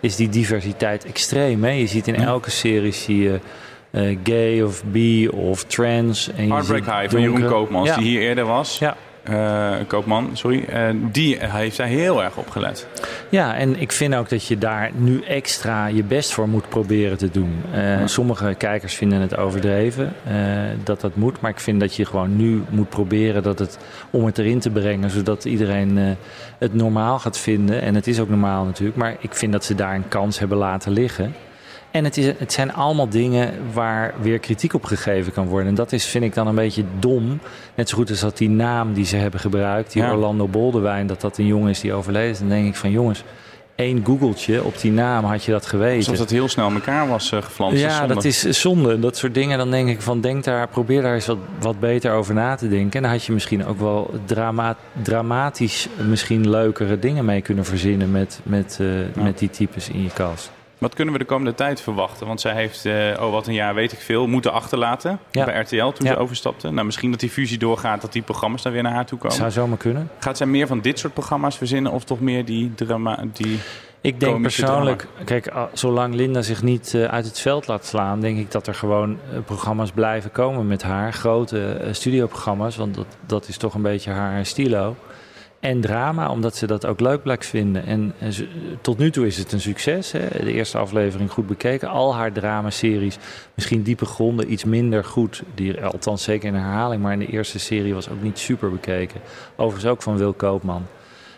is 0.00 0.16
die 0.16 0.28
diversiteit 0.28 1.04
extreem. 1.04 1.64
Hè? 1.64 1.70
Je 1.70 1.86
ziet 1.86 2.08
in 2.08 2.14
elke 2.14 2.50
serie 2.50 2.92
zie 2.92 3.22
je 3.22 3.38
uh, 3.90 4.18
gay 4.24 4.62
of 4.62 4.84
bi 4.84 5.28
of 5.28 5.64
trans. 5.64 6.30
En 6.36 6.50
Heartbreak 6.50 6.84
High 6.84 7.10
van 7.10 7.20
Jeroen 7.20 7.44
Koopmans, 7.46 7.88
Ja. 7.88 7.96
die 7.96 8.04
hier 8.04 8.20
eerder 8.20 8.44
was. 8.44 8.78
Ja. 8.78 8.96
Uh, 9.30 9.74
Koopman, 9.86 10.30
sorry. 10.32 10.64
Uh, 10.70 10.88
die 11.12 11.36
heeft 11.40 11.76
daar 11.76 11.86
heel 11.86 12.22
erg 12.22 12.36
op 12.36 12.50
gelet. 12.50 12.86
Ja, 13.28 13.56
en 13.56 13.80
ik 13.80 13.92
vind 13.92 14.14
ook 14.14 14.28
dat 14.28 14.46
je 14.46 14.58
daar 14.58 14.90
nu 14.94 15.22
extra 15.22 15.86
je 15.86 16.02
best 16.02 16.32
voor 16.32 16.48
moet 16.48 16.68
proberen 16.68 17.18
te 17.18 17.30
doen. 17.30 17.62
Uh, 17.74 18.00
Sommige 18.04 18.54
kijkers 18.58 18.94
vinden 18.94 19.20
het 19.20 19.36
overdreven 19.36 20.12
dat 20.84 21.00
dat 21.00 21.16
moet. 21.16 21.40
Maar 21.40 21.50
ik 21.50 21.60
vind 21.60 21.80
dat 21.80 21.96
je 21.96 22.04
gewoon 22.04 22.36
nu 22.36 22.62
moet 22.68 22.88
proberen 22.88 23.42
dat 23.42 23.58
het, 23.58 23.78
om 24.10 24.24
het 24.24 24.38
erin 24.38 24.60
te 24.60 24.70
brengen. 24.70 25.10
Zodat 25.10 25.44
iedereen 25.44 26.16
het 26.58 26.74
normaal 26.74 27.18
gaat 27.18 27.38
vinden. 27.38 27.82
En 27.82 27.94
het 27.94 28.06
is 28.06 28.20
ook 28.20 28.28
normaal 28.28 28.64
natuurlijk. 28.64 28.98
Maar 28.98 29.16
ik 29.20 29.34
vind 29.34 29.52
dat 29.52 29.64
ze 29.64 29.74
daar 29.74 29.94
een 29.94 30.08
kans 30.08 30.38
hebben 30.38 30.58
laten 30.58 30.92
liggen. 30.92 31.34
En 31.92 32.04
het, 32.04 32.16
is, 32.16 32.26
het 32.38 32.52
zijn 32.52 32.72
allemaal 32.72 33.08
dingen 33.08 33.52
waar 33.72 34.14
weer 34.20 34.38
kritiek 34.38 34.74
op 34.74 34.84
gegeven 34.84 35.32
kan 35.32 35.46
worden. 35.46 35.68
En 35.68 35.74
dat 35.74 35.92
is, 35.92 36.06
vind 36.06 36.24
ik 36.24 36.34
dan 36.34 36.46
een 36.46 36.54
beetje 36.54 36.84
dom. 36.98 37.40
Net 37.74 37.88
zo 37.88 37.96
goed 37.96 38.10
als 38.10 38.20
dat 38.20 38.36
die 38.38 38.50
naam 38.50 38.92
die 38.92 39.04
ze 39.04 39.16
hebben 39.16 39.40
gebruikt, 39.40 39.92
die 39.92 40.02
Ja. 40.02 40.12
Orlando 40.12 40.48
Boldewijn, 40.48 41.06
dat 41.06 41.20
dat 41.20 41.38
een 41.38 41.46
jongen 41.46 41.70
is 41.70 41.80
die 41.80 41.92
overleden 41.92 42.30
is. 42.30 42.38
Dan 42.38 42.48
denk 42.48 42.66
ik 42.66 42.76
van 42.76 42.90
jongens, 42.90 43.24
één 43.74 44.04
googeltje 44.04 44.64
op 44.64 44.80
die 44.80 44.92
naam 44.92 45.24
had 45.24 45.44
je 45.44 45.52
dat 45.52 45.66
geweten. 45.66 45.96
Alsof 45.96 46.16
dat 46.16 46.30
heel 46.30 46.48
snel 46.48 46.68
in 46.68 46.74
elkaar 46.74 47.08
was 47.08 47.32
uh, 47.32 47.42
geflanst. 47.42 47.80
Ja, 47.80 47.98
zonde. 47.98 48.14
dat 48.14 48.24
is 48.24 48.40
zonde. 48.40 48.98
Dat 48.98 49.16
soort 49.16 49.34
dingen. 49.34 49.58
Dan 49.58 49.70
denk 49.70 49.88
ik 49.88 50.02
van, 50.02 50.20
denk 50.20 50.44
daar, 50.44 50.68
probeer 50.68 51.02
daar 51.02 51.14
eens 51.14 51.26
wat, 51.26 51.38
wat 51.60 51.80
beter 51.80 52.12
over 52.12 52.34
na 52.34 52.54
te 52.54 52.68
denken. 52.68 52.92
En 52.92 53.02
dan 53.02 53.10
had 53.10 53.24
je 53.24 53.32
misschien 53.32 53.66
ook 53.66 53.78
wel 53.78 54.10
drama, 54.24 54.76
dramatisch 55.02 55.88
misschien 56.08 56.50
leukere 56.50 56.98
dingen 56.98 57.24
mee 57.24 57.40
kunnen 57.40 57.64
verzinnen 57.64 58.10
met, 58.10 58.40
met, 58.42 58.78
uh, 58.80 59.00
Ja. 59.00 59.22
met 59.22 59.38
die 59.38 59.50
types 59.50 59.88
in 59.88 60.02
je 60.02 60.10
kast. 60.14 60.50
Wat 60.82 60.94
kunnen 60.94 61.12
we 61.14 61.20
de 61.20 61.26
komende 61.26 61.54
tijd 61.54 61.80
verwachten? 61.80 62.26
Want 62.26 62.40
zij 62.40 62.54
heeft, 62.54 62.84
uh, 62.84 62.94
oh 63.20 63.30
wat 63.30 63.46
een 63.46 63.54
jaar 63.54 63.74
weet 63.74 63.92
ik 63.92 63.98
veel, 63.98 64.26
moeten 64.26 64.52
achterlaten 64.52 65.18
Ja. 65.30 65.44
bij 65.44 65.60
RTL 65.60 65.76
toen 65.76 66.06
Ja. 66.06 66.12
ze 66.12 66.16
overstapte. 66.18 66.70
Nou, 66.70 66.86
misschien 66.86 67.10
dat 67.10 67.20
die 67.20 67.30
fusie 67.30 67.58
doorgaat, 67.58 68.00
dat 68.00 68.12
die 68.12 68.22
programma's 68.22 68.62
dan 68.62 68.72
weer 68.72 68.82
naar 68.82 68.92
haar 68.92 69.06
toe 69.06 69.18
komen. 69.18 69.36
Zou 69.36 69.50
zomaar 69.50 69.78
kunnen. 69.78 70.10
Gaat 70.18 70.36
zij 70.36 70.46
meer 70.46 70.66
van 70.66 70.80
dit 70.80 70.98
soort 70.98 71.12
programma's 71.12 71.56
verzinnen 71.56 71.92
of 71.92 72.04
toch 72.04 72.20
meer 72.20 72.44
die 72.44 72.74
drama... 72.74 73.18
Die 73.32 73.60
Ik 74.00 74.20
denk 74.20 74.42
persoonlijk, 74.42 75.06
kijk, 75.24 75.52
zolang 75.72 76.14
Linda 76.14 76.42
zich 76.42 76.62
niet 76.62 76.92
uh, 76.94 77.04
uit 77.04 77.24
het 77.24 77.38
veld 77.40 77.66
laat 77.66 77.86
slaan, 77.86 78.20
denk 78.20 78.38
ik 78.38 78.50
dat 78.50 78.66
er 78.66 78.74
gewoon 78.74 79.10
uh, 79.10 79.38
programma's 79.44 79.90
blijven 79.90 80.32
komen 80.32 80.66
met 80.66 80.82
haar. 80.82 81.12
Grote 81.12 81.88
studioprogramma's, 81.90 82.76
want 82.76 82.94
dat, 82.94 83.06
dat 83.26 83.48
is 83.48 83.56
toch 83.56 83.74
een 83.74 83.82
beetje 83.82 84.10
haar 84.10 84.46
stilo. 84.46 84.96
En 85.62 85.80
drama, 85.80 86.28
omdat 86.30 86.56
ze 86.56 86.66
dat 86.66 86.86
ook 86.86 87.00
leuk 87.00 87.22
blijkt 87.22 87.46
vinden. 87.46 87.86
En, 87.86 88.12
en 88.18 88.32
ze- 88.32 88.48
tot 88.80 88.98
nu 88.98 89.10
toe 89.10 89.26
is 89.26 89.38
het 89.38 89.52
een 89.52 89.60
succes. 89.60 90.12
Hè? 90.12 90.20
De 90.44 90.52
eerste 90.52 90.78
aflevering 90.78 91.30
goed 91.30 91.46
bekeken. 91.46 91.88
Al 91.88 92.14
haar 92.14 92.32
dramaseries, 92.32 93.18
misschien 93.54 93.82
diepe 93.82 94.04
gronden, 94.04 94.52
iets 94.52 94.64
minder 94.64 95.04
goed. 95.04 95.42
Die, 95.54 95.84
althans 95.84 96.22
zeker 96.22 96.48
in 96.48 96.54
herhaling, 96.54 97.02
maar 97.02 97.12
in 97.12 97.18
de 97.18 97.26
eerste 97.26 97.58
serie 97.58 97.94
was 97.94 98.08
ook 98.08 98.22
niet 98.22 98.38
super 98.38 98.70
bekeken. 98.70 99.20
Overigens 99.56 99.92
ook 99.92 100.02
van 100.02 100.16
Wil 100.16 100.32
Koopman. 100.32 100.86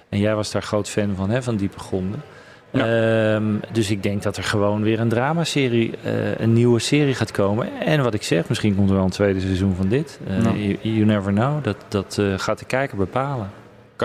En 0.08 0.18
jij 0.18 0.34
was 0.34 0.50
daar 0.50 0.62
groot 0.62 0.88
fan 0.88 1.14
van, 1.16 1.30
hè, 1.30 1.42
van 1.42 1.56
diepe 1.56 1.78
gronden. 1.78 2.22
Ehm, 2.70 3.44
dus 3.72 3.90
ik 3.90 4.02
denk 4.02 4.22
dat 4.22 4.36
er 4.36 4.44
gewoon 4.44 4.82
weer 4.82 5.00
een 5.00 5.08
dramaserie, 5.08 5.92
eh 6.04 6.38
een 6.40 6.52
nieuwe 6.52 6.78
serie 6.78 7.14
gaat 7.14 7.30
komen. 7.30 7.80
En 7.80 8.02
wat 8.02 8.14
ik 8.14 8.22
zeg, 8.22 8.48
misschien 8.48 8.76
komt 8.76 8.88
er 8.88 8.94
wel 8.96 9.04
een 9.04 9.10
tweede 9.10 9.40
seizoen 9.40 9.74
van 9.74 9.88
dit. 9.88 10.20
Eh, 10.28 10.42
you, 10.44 10.78
you 10.82 11.04
never 11.04 11.32
know. 11.32 11.64
Dat, 11.64 11.76
dat 11.88 12.18
eh, 12.18 12.38
gaat 12.38 12.58
de 12.58 12.64
kijker 12.64 12.96
bepalen. 12.96 13.50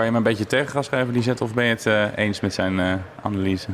Kan 0.00 0.08
je 0.08 0.14
me 0.14 0.20
een 0.24 0.30
beetje 0.30 0.46
tegengas 0.46 0.88
geven, 0.88 1.12
die 1.12 1.22
zet, 1.22 1.40
of 1.40 1.54
ben 1.54 1.64
je 1.64 1.70
het 1.70 1.86
eh, 1.86 2.04
eens 2.16 2.40
met 2.40 2.54
zijn 2.54 2.80
eh, 2.80 2.92
analyse? 3.22 3.68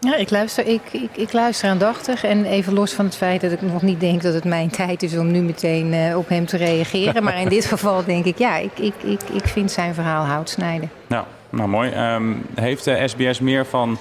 Ja, 0.00 0.16
ik 0.16 0.30
luister, 0.30 0.66
ik, 0.66 0.80
ik, 0.92 1.10
ik 1.16 1.32
luister 1.32 1.70
aandachtig. 1.70 2.24
En 2.24 2.44
even 2.44 2.72
los 2.72 2.92
van 2.92 3.04
het 3.04 3.16
feit 3.16 3.40
dat 3.40 3.52
ik 3.52 3.62
nog 3.62 3.82
niet 3.82 4.00
denk 4.00 4.22
dat 4.22 4.34
het 4.34 4.44
mijn 4.44 4.70
tijd 4.70 5.02
is 5.02 5.16
om 5.16 5.30
nu 5.30 5.40
meteen 5.40 5.92
eh, 5.92 6.16
op 6.16 6.28
hem 6.28 6.46
te 6.46 6.56
reageren. 6.56 7.22
Maar 7.22 7.40
in 7.40 7.48
dit 7.58 7.64
geval 7.64 8.04
denk 8.04 8.24
ik, 8.24 8.38
ja, 8.38 8.56
ik, 8.56 8.78
ik, 8.78 8.94
ik, 9.02 9.20
ik 9.32 9.44
vind 9.46 9.70
zijn 9.70 9.94
verhaal 9.94 10.24
hout 10.24 10.50
snijden. 10.50 10.90
Nou, 11.06 11.24
nou 11.50 11.68
mooi. 11.68 11.90
Ehm, 11.90 12.32
heeft 12.54 12.84
de 12.84 13.02
SBS 13.08 13.40
meer 13.40 13.66
van 13.66 13.98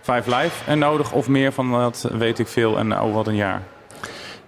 Five 0.00 0.36
Live 0.36 0.70
en 0.70 0.78
nodig 0.78 1.12
of 1.12 1.28
meer 1.28 1.52
van 1.52 1.70
dat 1.72 2.10
weet 2.12 2.38
ik 2.38 2.48
veel 2.48 2.78
en 2.78 3.00
oh 3.00 3.14
wat 3.14 3.26
een 3.26 3.36
jaar? 3.36 3.62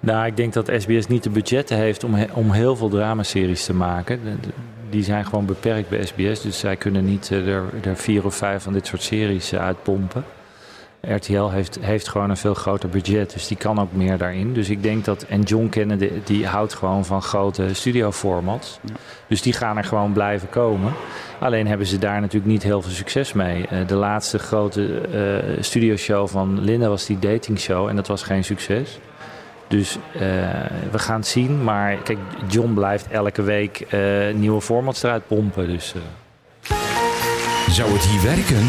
Nou, 0.01 0.27
ik 0.27 0.37
denk 0.37 0.53
dat 0.53 0.71
SBS 0.77 1.07
niet 1.07 1.23
de 1.23 1.31
budgetten 1.31 1.77
heeft 1.77 2.05
om, 2.05 2.15
he- 2.15 2.27
om 2.33 2.51
heel 2.51 2.77
veel 2.77 2.89
dramaseries 2.89 3.65
te 3.65 3.75
maken. 3.75 4.21
De- 4.25 4.41
de- 4.41 4.53
die 4.91 5.03
zijn 5.03 5.25
gewoon 5.25 5.47
beperkt 5.47 5.89
bij 5.89 6.07
SBS. 6.07 6.43
Dus 6.43 6.59
zij 6.59 6.77
kunnen 6.77 7.05
niet 7.05 7.31
eh, 7.31 7.49
er, 7.49 7.65
er 7.83 7.97
vier 7.97 8.25
of 8.25 8.35
vijf 8.35 8.63
van 8.63 8.73
dit 8.73 8.87
soort 8.87 9.03
series 9.03 9.53
eh, 9.53 9.61
uitpompen. 9.61 10.25
RTL 11.01 11.49
heeft, 11.49 11.79
heeft 11.81 12.09
gewoon 12.09 12.31
een 12.31 12.37
veel 12.37 12.55
groter 12.55 12.89
budget, 12.89 13.33
dus 13.33 13.47
die 13.47 13.57
kan 13.57 13.81
ook 13.81 13.93
meer 13.93 14.19
daarin. 14.19 14.53
Dus 14.53 14.71
ik 14.71 14.83
denk 14.83 15.05
dat. 15.05 15.23
En 15.23 15.43
John 15.43 15.69
Kennedy 15.69 16.11
die 16.25 16.47
houdt 16.47 16.75
gewoon 16.75 17.05
van 17.05 17.23
grote 17.23 17.75
studioformats. 17.75 18.79
Dus 19.27 19.43
die 19.43 19.53
gaan 19.53 19.77
er 19.77 19.85
gewoon 19.85 20.13
blijven 20.13 20.49
komen. 20.49 20.93
Alleen 21.41 21.67
hebben 21.67 21.87
ze 21.87 21.99
daar 21.99 22.21
natuurlijk 22.21 22.53
niet 22.53 22.63
heel 22.63 22.83
veel 22.83 22.93
succes 22.93 23.33
mee. 23.33 23.67
Eh, 23.67 23.87
de 23.87 23.95
laatste 23.95 24.39
grote 24.39 25.01
eh 25.01 25.63
studioshow 25.63 26.29
van 26.29 26.61
Linda 26.61 26.89
was 26.89 27.07
die 27.07 27.19
datingshow 27.19 27.89
en 27.89 27.97
dat 27.97 28.07
was 28.07 28.23
geen 28.23 28.45
succes. 28.45 28.99
Dus 29.69 29.97
eh, 30.15 30.21
we 30.91 30.99
gaan 30.99 31.19
het 31.19 31.27
zien. 31.27 31.65
Maar 31.65 31.97
kijk, 31.97 32.19
John 32.49 32.75
blijft 32.75 33.09
elke 33.09 33.43
week 33.43 33.81
eh, 33.81 34.01
nieuwe 34.35 34.61
formats 34.61 35.03
eruit 35.03 35.27
pompen. 35.27 35.69
Dus, 35.69 35.95
eh. 35.95 36.77
Zou 37.71 37.93
het 37.93 38.05
hier 38.05 38.23
werken? 38.23 38.69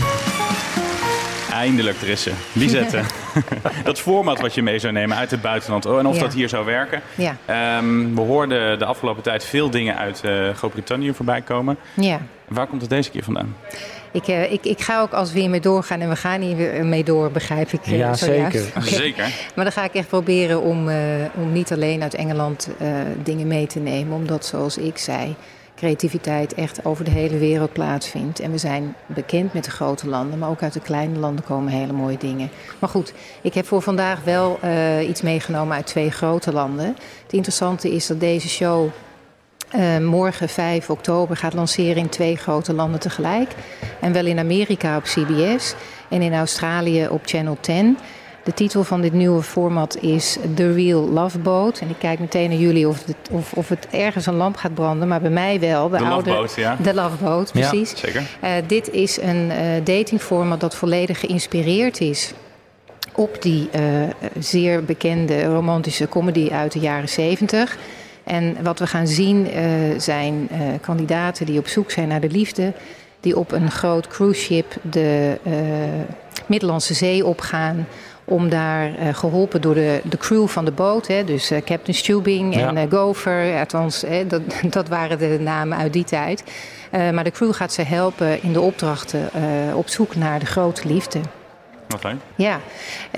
Eindelijk, 1.53 2.01
er 2.01 2.07
is 2.09 2.21
ze. 2.21 2.31
Lisette. 2.53 3.01
dat 3.83 3.99
format 3.99 4.41
wat 4.41 4.53
je 4.55 4.62
mee 4.62 4.79
zou 4.79 4.93
nemen 4.93 5.17
uit 5.17 5.31
het 5.31 5.41
buitenland. 5.41 5.85
Oh, 5.85 5.99
en 5.99 6.05
of 6.05 6.15
Ja. 6.15 6.21
dat 6.21 6.33
hier 6.33 6.49
zou 6.49 6.65
werken. 6.65 7.01
Ja, 7.15 7.35
Ehm, 7.45 8.15
we 8.15 8.21
hoorden 8.21 8.79
de 8.79 8.85
afgelopen 8.85 9.23
tijd 9.23 9.43
veel 9.45 9.69
dingen 9.69 9.97
uit 9.97 10.21
eh, 10.23 10.49
Groot-Brittannië 10.49 11.13
voorbij 11.13 11.41
komen. 11.41 11.77
ja. 11.93 12.19
Waar 12.47 12.67
komt 12.67 12.81
het 12.81 12.89
deze 12.89 13.09
keer 13.12 13.23
vandaan? 13.23 13.55
Ik, 14.12 14.27
eh, 14.27 14.51
ik, 14.51 14.65
ik 14.65 14.81
ga 14.81 15.01
ook 15.01 15.12
als 15.12 15.33
we 15.33 15.39
hiermee 15.39 15.59
doorgaan 15.59 15.99
en 15.99 16.09
we 16.09 16.15
gaan 16.15 16.41
hier 16.41 16.55
weer 16.55 16.85
mee 16.85 17.03
door, 17.03 17.31
begrijp 17.31 17.71
ik. 17.71 17.79
eh, 17.85 17.97
Ja, 17.97 18.13
zojuist. 18.13 18.57
zeker. 18.57 18.83
Zeker. 19.03 19.23
Maar 19.55 19.63
dan 19.65 19.73
ga 19.73 19.83
ik 19.83 19.93
echt 19.93 20.07
proberen 20.07 20.62
om, 20.62 20.89
eh, 20.89 20.95
om 21.35 21.51
niet 21.51 21.71
alleen 21.71 22.01
uit 22.01 22.13
Engeland 22.13 22.69
eh, 22.79 22.88
dingen 23.23 23.47
mee 23.47 23.67
te 23.67 23.79
nemen. 23.79 24.15
Omdat, 24.15 24.45
zoals 24.45 24.77
ik 24.77 24.97
zei, 24.97 25.35
creativiteit 25.80 26.54
echt 26.54 26.86
over 26.86 27.06
de 27.06 27.12
hele 27.12 27.38
wereld 27.38 27.74
plaatsvindt. 27.74 28.39
En 28.39 28.52
we 28.52 28.58
zijn 28.58 28.96
bekend 29.06 29.54
met 29.54 29.63
de 29.63 29.72
grote 29.72 30.08
landen, 30.08 30.39
maar 30.39 30.50
ook 30.50 30.63
uit 30.63 30.74
de 30.74 30.80
kleine 30.80 31.20
landen 31.20 31.46
komen 31.46 31.72
hele 31.72 31.94
mooie 31.94 32.18
dingen. 32.18 32.50
Maar 32.80 32.89
goed, 32.89 33.13
ik 33.42 33.54
heb 33.54 33.65
voor 33.65 33.82
vandaag 33.82 34.24
wel 34.24 34.58
eh, 34.62 35.10
iets 35.10 35.22
meegenomen 35.22 35.76
uit 35.76 35.86
twee 35.86 36.12
grote 36.12 36.54
landen. 36.54 36.86
Het 37.24 37.34
interessante 37.34 37.92
is 37.92 38.08
dat 38.08 38.20
deze 38.20 38.50
show 38.50 38.89
eh, 39.70 39.98
morgen 39.98 40.50
5 40.50 40.89
oktober 40.89 41.38
gaat 41.38 41.54
lanceren 41.54 41.98
in 41.98 42.10
twee 42.10 42.36
grote 42.36 42.74
landen 42.74 43.00
tegelijk. 43.00 43.52
En 44.02 44.13
wel 44.13 44.26
in 44.26 44.39
Amerika 44.39 44.98
op 44.98 45.04
CBS 45.04 45.76
en 46.10 46.22
in 46.22 46.34
Australië 46.34 47.08
op 47.08 47.22
Channel 47.26 47.58
10. 47.60 47.98
De 48.49 48.55
titel 48.55 48.83
van 48.83 49.01
dit 49.01 49.13
nieuwe 49.13 49.41
format 49.41 49.97
is 50.01 50.38
The 50.55 50.73
Real 50.73 51.09
Love 51.09 51.39
Boat. 51.39 51.79
En 51.79 51.89
ik 51.89 51.95
kijk 51.99 52.19
meteen 52.19 52.49
naar 52.49 52.59
jullie 52.59 52.88
of 52.88 53.05
het, 53.05 53.15
of, 53.31 53.53
of 53.53 53.69
het 53.69 53.88
ergens 53.91 54.25
een 54.25 54.35
lamp 54.35 54.55
gaat 54.55 54.73
branden. 54.73 55.07
Maar 55.07 55.21
bij 55.21 55.29
mij 55.29 55.59
wel. 55.59 55.89
De 55.89 55.97
oude, 55.97 56.29
Love 56.29 56.39
Boat, 56.39 56.55
ja. 56.55 56.77
De 56.83 56.93
Love 56.93 57.23
Boat, 57.23 57.51
precies. 57.51 57.91
Ja, 57.91 57.97
zeker. 57.97 58.23
Uh, 58.43 58.51
dit 58.67 58.91
is 58.91 59.21
een 59.21 59.51
uh, 59.51 59.55
datingformat 59.83 60.59
dat 60.59 60.75
volledig 60.75 61.19
geïnspireerd 61.19 62.01
is 62.01 62.33
op 63.15 63.41
die 63.41 63.69
uh, 63.75 63.81
zeer 64.39 64.83
bekende 64.83 65.43
romantische 65.43 66.09
comedy 66.09 66.49
uit 66.51 66.71
de 66.71 66.79
jaren 66.79 67.09
70. 67.09 67.77
En 68.23 68.57
wat 68.63 68.79
we 68.79 68.88
gaan 68.88 69.07
zien 69.07 69.47
uh, 69.47 69.63
zijn 69.97 70.49
uh, 70.51 70.57
kandidaten 70.81 71.45
die 71.45 71.59
op 71.59 71.67
zoek 71.67 71.91
zijn 71.91 72.07
naar 72.07 72.21
de 72.21 72.31
liefde, 72.31 72.73
die 73.19 73.38
op 73.38 73.51
een 73.51 73.71
groot 73.71 74.07
cruise 74.07 74.41
ship 74.41 74.75
de 74.81 75.38
Middellandse 76.45 76.93
Zee 76.93 77.25
opgaan. 77.25 77.88
Om 78.30 78.50
daar 78.50 78.92
geholpen 79.13 79.62
door 79.62 79.74
de, 79.74 80.02
de 80.04 80.18
crew 80.18 80.48
van 80.48 80.65
de 80.65 80.72
boot, 80.72 81.08
hè, 81.08 81.24
dus 81.24 81.52
Captain 81.65 81.98
Stubing 81.98 82.56
en 82.56 82.76
ja. 82.76 82.86
Gopher, 82.89 83.60
althans, 83.60 84.02
hè, 84.02 84.28
dat, 84.28 84.42
dat 84.78 84.88
waren 84.88 85.18
de 85.18 85.38
namen 85.39 85.78
uit 85.78 85.94
die 85.94 86.04
tijd. 86.04 86.44
maar 86.92 87.24
de 87.24 87.32
crew 87.32 87.54
gaat 87.54 87.74
ze 87.74 87.82
helpen 87.82 88.44
in 88.44 88.54
de 88.54 88.62
opdrachten 88.62 89.30
op 89.74 89.89
zoek 89.89 90.15
naar 90.15 90.39
de 90.39 90.46
grote 90.46 90.88
liefde. 90.88 91.20
Ja, 92.36 92.60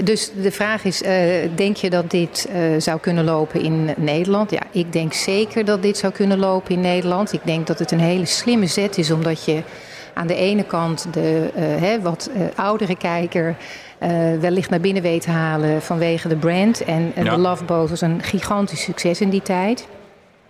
dus 0.04 0.32
de 0.42 0.52
vraag 0.52 0.84
is: 0.84 1.02
uh, 1.02 1.10
denk 1.56 1.76
je 1.76 1.90
dat 1.90 2.12
dit 2.12 2.50
uh, 2.50 2.62
zou 2.78 3.00
kunnen 3.00 3.24
lopen 3.24 3.62
in 3.62 3.94
Nederland? 3.98 4.52
Ja, 4.52 4.62
ik 4.72 4.94
denk 4.94 5.14
zeker 5.14 5.66
dat 5.66 5.82
dit 5.82 5.98
zou 5.98 6.14
kunnen 6.14 6.40
lopen 6.40 6.76
in 6.76 6.82
Nederland. 6.82 7.34
Ik 7.34 7.42
denk 7.44 7.68
dat 7.68 7.80
het 7.80 7.92
een 7.92 8.00
hele 8.00 8.26
slimme 8.26 8.66
zet 8.66 8.98
is, 8.98 9.12
omdat 9.12 9.46
je 9.46 9.64
aan 10.14 10.28
de 10.28 10.36
ene 10.36 10.64
kant 10.64 11.08
de 11.12 11.52
uh, 11.56 11.62
hè, 11.82 12.02
wat 12.02 12.30
oudere 12.56 12.96
kijker. 12.96 13.56
wellicht 14.40 14.70
naar 14.70 14.80
binnen 14.80 15.04
weet 15.04 15.22
te 15.22 15.30
halen 15.30 15.82
vanwege 15.82 16.28
de 16.28 16.36
brand. 16.36 16.84
En 16.84 17.12
ja. 17.16 17.24
de 17.24 17.38
Love 17.38 17.64
Boat 17.64 17.90
was 17.90 18.02
een 18.02 18.24
gigantisch 18.24 18.84
succes 18.84 19.22
in 19.22 19.30
die 19.30 19.42
tijd. 19.42 19.88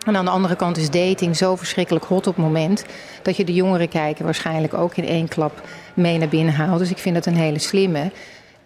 En 0.06 0.16
aan 0.16 0.26
de 0.26 0.32
andere 0.32 0.56
kant 0.56 0.78
is 0.78 0.90
dating 0.90 1.38
zo 1.38 1.56
verschrikkelijk 1.56 2.06
hot 2.06 2.28
op 2.28 2.36
het 2.36 2.46
moment 2.46 2.86
dat 3.22 3.38
je 3.38 3.44
de 3.44 3.54
jongere 3.54 3.88
kijker 3.88 4.26
waarschijnlijk 4.26 4.74
ook 4.74 4.96
in 4.96 5.08
één 5.08 5.28
klap 5.28 5.62
mee 5.94 6.18
naar 6.18 6.28
binnen 6.28 6.54
haalt. 6.54 6.80
Dus 6.80 6.90
ik 6.90 6.98
vind 6.98 7.16
dat 7.16 7.26
een 7.26 7.36
hele 7.36 7.60
slimme. 7.60 8.12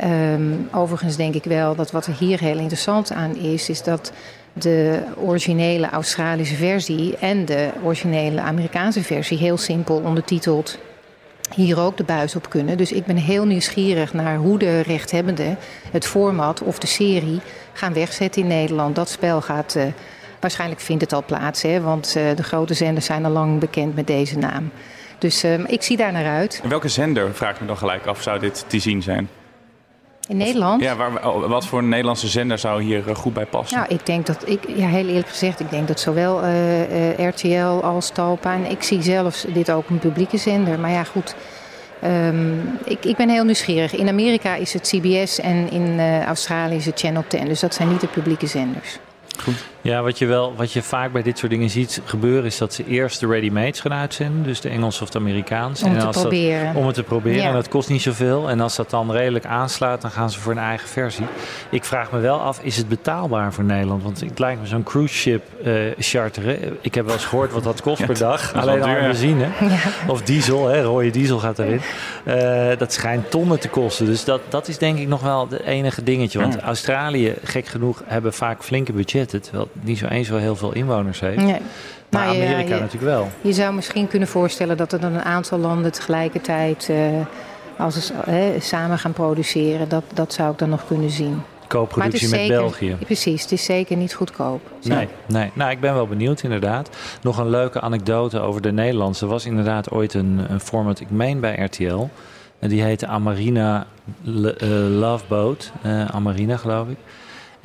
Um, 0.04 0.70
overigens 0.72 1.16
denk 1.16 1.34
ik 1.34 1.44
wel 1.44 1.76
dat 1.76 1.92
wat 1.92 2.06
er 2.06 2.16
hier 2.20 2.40
heel 2.40 2.58
interessant 2.58 3.12
aan 3.12 3.36
is, 3.36 3.70
is 3.70 3.84
dat 3.84 4.12
de 4.60 5.04
originele 5.15 5.89
Australische 5.89 6.56
versie 6.56 7.18
en 7.18 7.46
de 7.46 7.70
originele 7.84 8.41
Amerikaanse 8.41 9.04
versie 9.04 9.38
heel 9.38 9.58
simpel 9.58 9.96
ondertiteld 9.96 10.78
hier 11.54 11.80
ook 11.80 11.98
de 11.98 12.04
buis 12.04 12.36
op 12.36 12.50
kunnen. 12.50 12.78
Dus 12.78 12.91
ik 12.91 13.06
ben 13.06 13.15
heel 13.18 13.46
nieuwsgierig 13.46 14.13
naar 14.13 14.36
hoe 14.36 14.60
de 14.60 14.80
rechthebbenden 14.80 15.58
het 15.91 16.06
format 16.06 16.62
of 16.62 16.80
de 16.80 16.88
serie 16.88 17.39
gaan 17.74 17.94
wegzetten 17.94 18.41
in 18.41 18.48
Nederland. 18.48 18.96
Dat 18.96 19.10
spel 19.10 19.41
gaat. 19.41 19.76
Uh, 19.78 19.84
Waarschijnlijk 20.39 20.82
vindt 20.82 21.02
het 21.02 21.13
al 21.13 21.24
plaats, 21.26 21.62
hè, 21.62 21.82
want 21.82 22.15
uh, 22.18 22.24
de 22.36 22.44
grote 22.44 22.74
zenders 22.74 23.06
zijn 23.06 23.26
al 23.26 23.32
lang 23.32 23.60
bekend 23.60 23.96
met 23.96 24.08
deze 24.08 24.38
naam. 24.38 24.72
Dus 25.18 25.44
uh, 25.44 25.60
ik 25.68 25.84
zie 25.84 25.98
daar 25.98 26.12
naar 26.12 26.26
uit. 26.26 26.60
En 26.63 26.70
welke 26.70 26.88
zender, 26.88 27.34
vraag 27.34 27.54
ik 27.54 27.62
me 27.62 27.68
dan 27.68 27.78
gelijk 27.78 28.06
af, 28.06 28.22
zou 28.22 28.39
dit 28.39 28.65
te 28.68 28.80
zien 28.80 29.02
zijn? 29.02 29.30
In 30.28 30.38
Nederland? 30.38 30.82
Ja, 30.82 30.96
waar, 30.96 31.50
wat 31.50 31.66
voor 31.66 31.80
een 31.80 31.90
Nederlandse 31.90 32.28
zender 32.28 32.58
zou 32.58 32.84
hier 32.84 33.08
uh, 33.08 33.16
goed 33.16 33.34
bij 33.34 33.46
passen? 33.46 33.78
Nou, 33.78 33.94
ik 33.94 34.06
denk 34.06 34.26
dat, 34.26 34.50
ik, 34.50 34.60
ja, 34.76 34.88
heel 34.88 35.08
eerlijk 35.08 35.28
gezegd, 35.28 35.60
ik 35.60 35.70
denk 35.70 35.88
dat 35.88 36.00
zowel 36.00 36.40
RTL 37.18 37.84
als 37.84 38.10
Talpa... 38.10 38.54
en 38.54 38.70
ik 38.70 38.84
zie 38.84 39.02
zelfs 39.02 39.46
dit 39.54 39.72
ook 39.72 39.90
een 39.90 40.00
publieke 40.00 40.38
zender. 40.38 40.80
Maar 40.80 40.92
ja, 40.92 41.04
goed, 41.04 41.36
um, 42.04 42.80
ik, 42.86 43.06
ik 43.06 43.16
ben 43.16 43.30
heel 43.30 43.44
nieuwsgierig. 43.44 43.96
In 43.96 44.08
Amerika 44.08 44.56
is 44.56 44.74
het 44.74 44.88
CBS 44.88 45.40
en 45.40 45.72
in 45.72 46.00
Australië 46.26 46.76
is 46.76 46.86
het 46.86 47.00
Channel 47.00 47.24
10. 47.28 47.48
Dus 47.48 47.60
dat 47.60 47.74
zijn 47.74 47.90
niet 47.90 48.02
de 48.02 48.08
publieke 48.08 48.48
zenders. 48.48 49.00
Goed. 49.40 49.75
Ja, 49.86 50.02
wat 50.02 50.17
je, 50.17 50.26
wel, 50.26 50.54
wat 50.56 50.71
je 50.71 50.82
vaak 50.82 51.12
bij 51.12 51.21
dit 51.21 51.38
soort 51.38 51.52
dingen 51.52 51.69
ziet 51.69 52.02
gebeuren, 52.06 52.45
is 52.45 52.58
dat 52.58 52.74
ze 52.74 52.86
eerst 52.86 53.19
de 53.19 53.28
ready-mates 53.28 53.80
gaan 53.80 53.93
uitzenden, 53.93 54.43
dus 54.43 54.62
de 54.62 54.69
Engels 54.69 55.02
of 55.02 55.10
de 55.10 55.19
Amerikaans. 55.19 55.84
Om 55.84 55.91
en 55.91 56.00
te 56.00 56.06
als 56.06 56.19
proberen. 56.21 56.65
Dat, 56.65 56.76
om 56.76 56.86
het 56.86 56.95
te 56.95 57.04
proberen. 57.04 57.41
Ja. 57.41 57.48
En 57.48 57.54
dat 57.54 57.67
kost 57.67 57.89
niet 57.89 58.02
zoveel. 58.02 58.50
En 58.50 58.60
als 58.60 58.76
dat 58.76 58.89
dan 58.89 59.12
redelijk 59.12 59.45
aanslaat, 59.45 60.02
dan 60.02 60.12
gaan 60.12 60.30
ze 60.30 60.39
voor 60.39 60.52
een 60.52 60.58
eigen 60.58 60.88
versie. 60.88 61.26
Ik 61.69 61.84
vraag 61.86 62.12
me 62.12 62.19
wel 62.19 62.39
af, 62.39 62.60
is 62.62 62.78
het 62.78 62.88
betaalbaar 62.88 63.54
voor 63.54 63.63
Nederland? 63.63 64.04
Want 64.04 64.19
het 64.19 64.39
lijkt 64.39 64.62
me 64.62 64.67
zo'n 64.67 64.84
cruise 64.84 65.13
ship 65.13 65.43
uh, 65.65 65.74
charteren. 65.98 66.78
Ik 66.82 66.95
heb 66.95 67.06
wel 67.06 67.13
eens 67.13 67.26
gehoord 67.26 67.52
wat 67.52 67.63
dat 67.63 67.82
kost 67.82 68.00
Ja, 68.00 68.06
per 68.06 68.17
dag. 68.17 68.54
Alleen 68.54 68.84
al 68.84 68.93
benzine. 68.93 69.48
Ja. 69.60 69.78
Of 70.08 70.21
diesel, 70.21 70.67
hè, 70.67 70.82
rode 70.82 71.10
diesel 71.10 71.39
gaat 71.39 71.60
erin. 71.60 71.82
Eh, 72.24 72.78
dat 72.78 72.93
schijnt 72.93 73.32
tonnen 73.32 73.60
te 73.60 73.69
kosten. 73.69 74.06
Dus 74.06 74.24
dat, 74.24 74.41
dat 74.50 74.67
is 74.67 74.78
denk 74.78 74.98
ik 74.98 75.08
nog 75.08 75.21
wel 75.21 75.48
het 75.50 75.62
enige 75.62 76.04
dingetje. 76.04 76.39
Want 76.39 76.54
Ja. 76.54 76.62
Australië, 76.62 77.34
gek 77.43 77.65
genoeg, 77.65 78.02
hebben 78.06 78.34
vaak 78.34 78.63
flinke 78.63 78.93
budgetten. 78.93 79.41
Terwijl 79.41 79.69
niet 79.82 79.98
zo 79.98 80.06
eens 80.08 80.30
wel 80.30 80.40
heel 80.40 80.56
veel 80.56 80.74
inwoners 80.74 81.20
heeft. 81.20 81.38
Nee. 81.42 81.60
Maar 82.10 82.26
Nou 82.26 82.38
ja, 82.38 82.44
Amerika 82.46 82.76
je- 82.76 82.82
natuurlijk 82.82 83.12
wel. 83.12 83.28
Je 83.42 83.54
zou 83.54 83.74
misschien 83.74 84.08
kunnen 84.08 84.28
voorstellen 84.28 84.78
dat 84.78 84.92
er 84.94 85.00
dan 85.00 85.14
een 85.14 85.24
aantal 85.24 85.58
landen 85.60 85.92
tegelijkertijd 85.92 86.90
eh, 86.90 86.98
als 87.78 88.06
ze 88.08 88.56
samen 88.60 89.00
gaan 89.00 89.14
produceren. 89.14 89.90
Dat, 89.90 90.04
dat 90.14 90.34
zou 90.34 90.52
ik 90.52 90.58
dan 90.58 90.70
nog 90.70 90.88
kunnen 90.88 91.10
zien. 91.10 91.42
Co-productie 91.68 92.30
met 92.30 92.40
zeker, 92.40 92.56
België. 92.58 92.96
Precies, 93.06 93.42
het 93.42 93.52
is 93.52 93.64
zeker 93.66 93.98
niet 93.98 94.14
goedkoop. 94.14 94.62
Nee, 94.84 95.08
nee. 95.28 95.52
Nou, 95.54 95.72
ik 95.72 95.80
ben 95.80 95.94
wel 95.94 96.08
benieuwd 96.08 96.42
inderdaad. 96.44 96.90
Nog 97.22 97.38
een 97.38 97.50
leuke 97.50 97.82
anekdote 97.82 98.40
over 98.40 98.62
de 98.62 98.72
Nederlandse. 98.72 99.24
Er 99.26 99.32
was 99.32 99.46
inderdaad 99.46 99.92
ooit 99.92 100.14
een, 100.14 100.46
een 100.50 100.60
format, 100.60 101.00
ik 101.00 101.10
meen 101.10 101.40
bij 101.40 101.56
RTL. 101.64 102.08
En 102.60 102.70
die 102.70 102.82
heette 102.82 103.08
Amarina 103.08 103.86
Le- 104.22 104.50
eh, 104.50 104.68
Love 105.00 105.24
Boat. 105.28 105.72
Eh, 105.82 106.06
Amarina, 106.06 106.58
geloof 106.58 106.88
ik. 106.88 106.98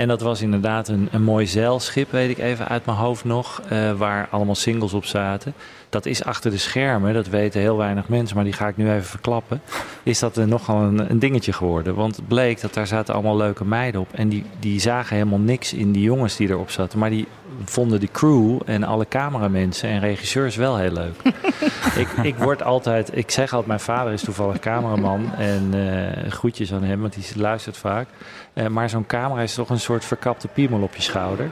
En 0.01 0.09
dat 0.09 0.21
was 0.21 0.41
inderdaad 0.43 0.89
een, 0.89 1.09
een 1.13 1.23
mooi 1.23 1.47
zeilschip, 1.47 2.11
weet 2.11 2.31
ik 2.31 2.39
even 2.39 2.69
uit 2.69 2.85
mijn 2.87 2.99
hoofd 2.99 3.25
nog. 3.25 3.63
eh, 3.69 3.93
waar 3.93 4.29
allemaal 4.31 4.55
singles 4.55 4.93
op 4.93 5.05
zaten. 5.05 5.55
Dat 5.91 6.07
is 6.07 6.25
achter 6.25 6.51
de 6.51 6.59
schermen, 6.59 7.15
dat 7.15 7.27
weten 7.27 7.61
heel 7.61 7.77
weinig 7.77 8.09
mensen, 8.09 8.37
maar 8.37 8.45
die 8.45 8.53
ga 8.53 8.69
ik 8.69 8.77
nu 8.77 8.91
even 8.91 9.05
verklappen. 9.05 9.63
Is 10.03 10.19
dat 10.19 10.37
er 10.37 10.49
nogal 10.49 10.83
een, 10.83 11.11
een 11.11 11.19
dingetje 11.19 11.53
geworden. 11.53 11.95
Want 11.95 12.17
het 12.17 12.29
bleek 12.29 12.61
dat 12.61 12.75
daar 12.75 12.87
zaten 12.87 13.15
allemaal 13.15 13.37
leuke 13.37 13.65
meiden 13.65 14.01
op. 14.01 14.09
En 14.13 14.29
die, 14.29 14.45
die 14.59 14.81
zagen 14.81 15.17
helemaal 15.17 15.39
niks 15.39 15.73
in 15.73 15.93
die 15.93 16.03
jongens 16.03 16.37
die 16.37 16.49
erop 16.49 16.71
zaten. 16.71 16.99
Maar 16.99 17.11
die 17.11 17.27
vonden 17.65 18.01
de 18.01 18.09
crew 18.13 18.61
en 18.65 18.85
alle 18.85 19.09
cameramensen 19.09 19.89
en 19.89 20.01
regisseurs 20.01 20.57
wel 20.57 20.77
heel 20.77 20.93
leuk. 20.93 21.23
ik, 22.03 22.09
ik 22.23 22.37
word 22.37 22.63
altijd, 22.63 23.17
ik 23.17 23.31
zeg 23.31 23.51
altijd, 23.51 23.67
mijn 23.67 23.81
vader 23.81 24.13
is 24.13 24.23
toevallig 24.23 24.59
cameraman. 24.59 25.35
En 25.35 25.69
eh 25.73 26.31
groetjes 26.31 26.73
aan 26.73 26.83
hem, 26.83 27.01
want 27.01 27.15
die 27.15 27.25
luistert 27.41 27.77
vaak. 27.77 28.09
Eh, 28.53 28.67
maar 28.67 28.91
zo'n 28.91 29.07
camera 29.07 29.43
is 29.43 29.55
toch 29.55 29.71
een 29.71 29.81
soort 29.81 30.05
verkapte 30.05 30.49
piemel 30.49 30.83
op 30.83 30.95
je 30.95 31.03
schouder. 31.03 31.51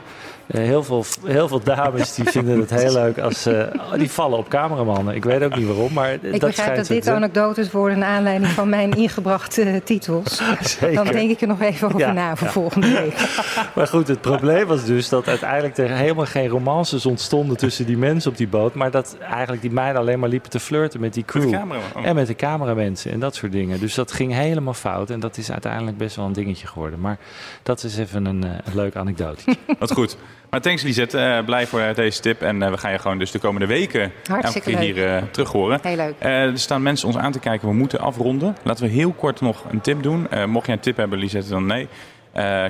Eh, 0.49 0.61
heel, 0.61 0.83
veel, 0.83 1.05
heel 1.25 1.47
veel 1.47 1.63
dames 1.63 2.13
die 2.15 2.25
vinden 2.25 2.59
het 2.59 2.69
heel 2.69 2.93
leuk 2.93 3.17
als 3.19 3.45
eh, 3.45 3.53
oh, 3.75 3.93
die 3.93 4.11
vallen 4.11 4.37
op 4.37 4.49
cameramannen. 4.49 5.15
Ik 5.15 5.23
weet 5.23 5.43
ook 5.43 5.55
niet 5.55 5.67
waarom, 5.67 5.93
maar 5.93 6.13
Ik 6.13 6.21
dat 6.31 6.39
begrijp 6.39 6.75
dat 6.75 6.87
dit 6.87 7.03
te- 7.03 7.11
anekdotes 7.11 7.71
worden 7.71 7.99
naar 7.99 8.09
aanleiding 8.09 8.51
van 8.51 8.69
mijn 8.69 8.91
ingebrachte 9.03 9.81
titels. 9.83 10.41
Zeker. 10.61 11.03
Dan 11.03 11.13
denk 11.13 11.29
ik 11.29 11.41
er 11.41 11.47
nog 11.47 11.61
even 11.61 11.87
over 11.87 11.99
Ja, 11.99 12.11
na 12.11 12.35
voor 12.35 12.47
ja. 12.47 12.53
volgende 12.53 12.91
week. 12.91 13.13
Maar 13.75 13.87
goed, 13.87 14.07
het 14.07 14.21
probleem 14.21 14.65
was 14.67 14.85
dus 14.85 15.09
dat 15.09 15.27
uiteindelijk 15.27 15.77
er 15.77 15.89
helemaal 15.89 16.25
geen 16.25 16.47
romances 16.47 17.05
ontstonden 17.05 17.57
tussen 17.57 17.85
die 17.85 17.97
mensen 17.97 18.31
op 18.31 18.37
die 18.37 18.47
boot. 18.47 18.73
Maar 18.73 18.91
dat 18.91 19.17
eigenlijk 19.29 19.61
die 19.61 19.71
meiden 19.71 20.01
alleen 20.01 20.19
maar 20.19 20.29
liepen 20.29 20.49
te 20.49 20.59
flirten 20.59 20.99
met 20.99 21.13
die 21.13 21.23
Met 21.33 21.43
de 21.43 21.49
crew. 21.49 21.61
Oh. 21.95 22.05
En 22.05 22.15
met 22.15 22.27
de 22.27 22.35
cameramensen 22.35 23.11
en 23.11 23.19
dat 23.19 23.35
soort 23.35 23.51
dingen. 23.51 23.79
Dus 23.79 23.93
dat 23.93 24.11
ging 24.11 24.33
helemaal 24.33 24.73
fout. 24.73 25.09
En 25.09 25.19
dat 25.19 25.37
is 25.37 25.51
uiteindelijk 25.51 25.97
best 25.97 26.15
wel 26.15 26.25
een 26.25 26.33
dingetje 26.33 26.67
geworden. 26.67 26.99
Maar 26.99 27.17
dat 27.63 27.83
is 27.83 27.97
even 27.97 28.25
een, 28.25 28.43
eh, 28.43 28.49
een 28.49 28.75
leuk 28.75 28.95
anekdote. 28.95 29.55
Wat 29.79 29.91
goed. 29.91 30.17
Maar 30.49 30.61
thanks 30.61 30.83
Lisette, 30.83 31.17
Eh 31.17 31.45
blij 31.45 31.67
voor 31.67 31.79
eh, 31.79 31.95
deze 31.95 32.21
tip. 32.21 32.41
En 32.41 32.61
eh, 32.61 32.69
we 32.69 32.77
gaan 32.77 32.91
je 32.91 32.99
gewoon 32.99 33.17
dus 33.17 33.31
de 33.31 33.39
komende 33.39 33.67
weken 33.67 34.11
elke 34.41 34.61
keer 34.61 34.79
leuk. 34.79 34.83
hier 34.83 35.23
terug 35.31 35.51
horen. 35.51 35.79
Heel 35.81 35.95
leuk. 35.95 36.15
Er 36.19 36.59
staan 36.59 36.81
mensen 36.81 37.07
ons 37.07 37.17
aan 37.17 37.31
te 37.31 37.39
kijken, 37.39 37.67
we 37.67 37.73
moeten 37.73 37.99
afronden. 37.99 38.57
Laten 38.63 38.85
we 38.85 38.91
heel 38.91 39.11
kort 39.11 39.41
nog 39.41 39.63
een 39.71 39.81
tip 39.81 40.03
doen. 40.03 40.27
Mocht 40.45 40.65
jij 40.65 40.75
een 40.75 40.81
tip 40.81 40.97
hebben, 40.97 41.19
Lisette, 41.19 41.49
dan 41.49 41.65
nee. 41.65 41.87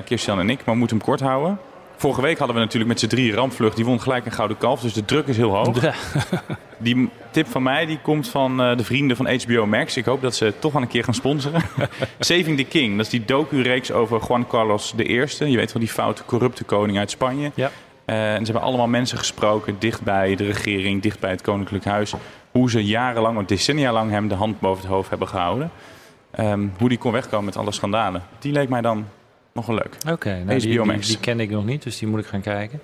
Kirstian 0.04 0.38
en 0.38 0.50
ik, 0.50 0.56
maar 0.56 0.74
we 0.74 0.80
moeten 0.80 0.96
hem 0.96 1.06
kort 1.06 1.20
houden. 1.20 1.58
Vorige 2.00 2.20
week 2.22 2.38
hadden 2.38 2.56
we 2.56 2.62
natuurlijk 2.62 2.90
met 2.90 3.00
z'n 3.00 3.06
drie 3.06 3.34
rampvlucht. 3.34 3.76
Die 3.76 3.84
won 3.84 4.00
gelijk 4.00 4.26
een 4.26 4.32
gouden 4.32 4.58
kalf, 4.58 4.80
dus 4.80 4.92
de 4.92 5.04
druk 5.04 5.26
is 5.26 5.36
heel 5.36 5.54
hoog. 5.54 5.82
Ja. 5.82 5.94
Die 6.78 7.08
tip 7.30 7.46
van 7.46 7.62
mij 7.62 7.86
die 7.86 7.98
komt 8.02 8.28
van 8.28 8.62
eh, 8.62 8.76
de 8.76 8.84
vrienden 8.84 9.16
van 9.16 9.28
HBO 9.28 9.66
Max. 9.66 9.96
Ik 9.96 10.04
hoop 10.04 10.22
dat 10.22 10.34
ze 10.34 10.44
het 10.44 10.60
toch 10.60 10.72
wel 10.72 10.82
een 10.82 10.88
keer 10.88 11.04
gaan 11.04 11.14
sponsoren. 11.14 11.62
Saving 12.18 12.56
the 12.56 12.64
King, 12.64 12.96
dat 12.96 13.04
is 13.04 13.10
die 13.10 13.24
docu-reeks 13.24 13.92
over 13.92 14.20
Juan 14.28 14.46
Carlos 14.46 14.94
I. 14.98 15.04
Je 15.04 15.56
weet 15.56 15.72
wel, 15.72 15.82
die 15.82 15.88
foute, 15.88 16.24
corrupte 16.24 16.64
koning 16.64 16.98
uit 16.98 17.10
Spanje. 17.10 17.50
Ja. 17.54 17.70
Eh, 18.04 18.34
en 18.34 18.46
ze 18.46 18.52
hebben 18.52 18.68
allemaal 18.68 18.88
mensen 18.88 19.18
gesproken 19.18 19.76
dichtbij 19.78 20.36
de 20.36 20.46
regering, 20.46 21.02
dichtbij 21.02 21.30
het 21.30 21.42
koninklijk 21.42 21.84
huis. 21.84 22.14
Hoe 22.50 22.70
ze 22.70 22.84
jarenlang, 22.84 23.38
of 23.38 23.44
decennia 23.44 23.92
lang 23.92 24.10
hem 24.10 24.28
de 24.28 24.34
hand 24.34 24.60
boven 24.60 24.82
het 24.82 24.90
hoofd 24.90 25.10
hebben 25.10 25.28
gehouden. 25.28 25.70
Ehm, 26.30 26.66
hoe 26.78 26.88
die 26.88 26.98
kon 26.98 27.12
wegkomen 27.12 27.44
met 27.44 27.56
alle 27.56 27.72
schandalen. 27.72 28.22
Die 28.38 28.52
leek 28.52 28.68
mij 28.68 28.80
dan 28.80 29.06
nog 29.52 29.66
wel 29.66 29.76
leuk. 29.76 30.12
Oké, 30.12 30.42
nou, 30.44 30.58
die, 30.58 30.98
die, 31.00 31.18
ken 31.20 31.40
ik 31.40 31.50
nog 31.50 31.64
niet, 31.64 31.82
dus 31.82 31.98
die 31.98 32.08
moet 32.08 32.20
ik 32.20 32.26
gaan 32.26 32.40
kijken. 32.40 32.80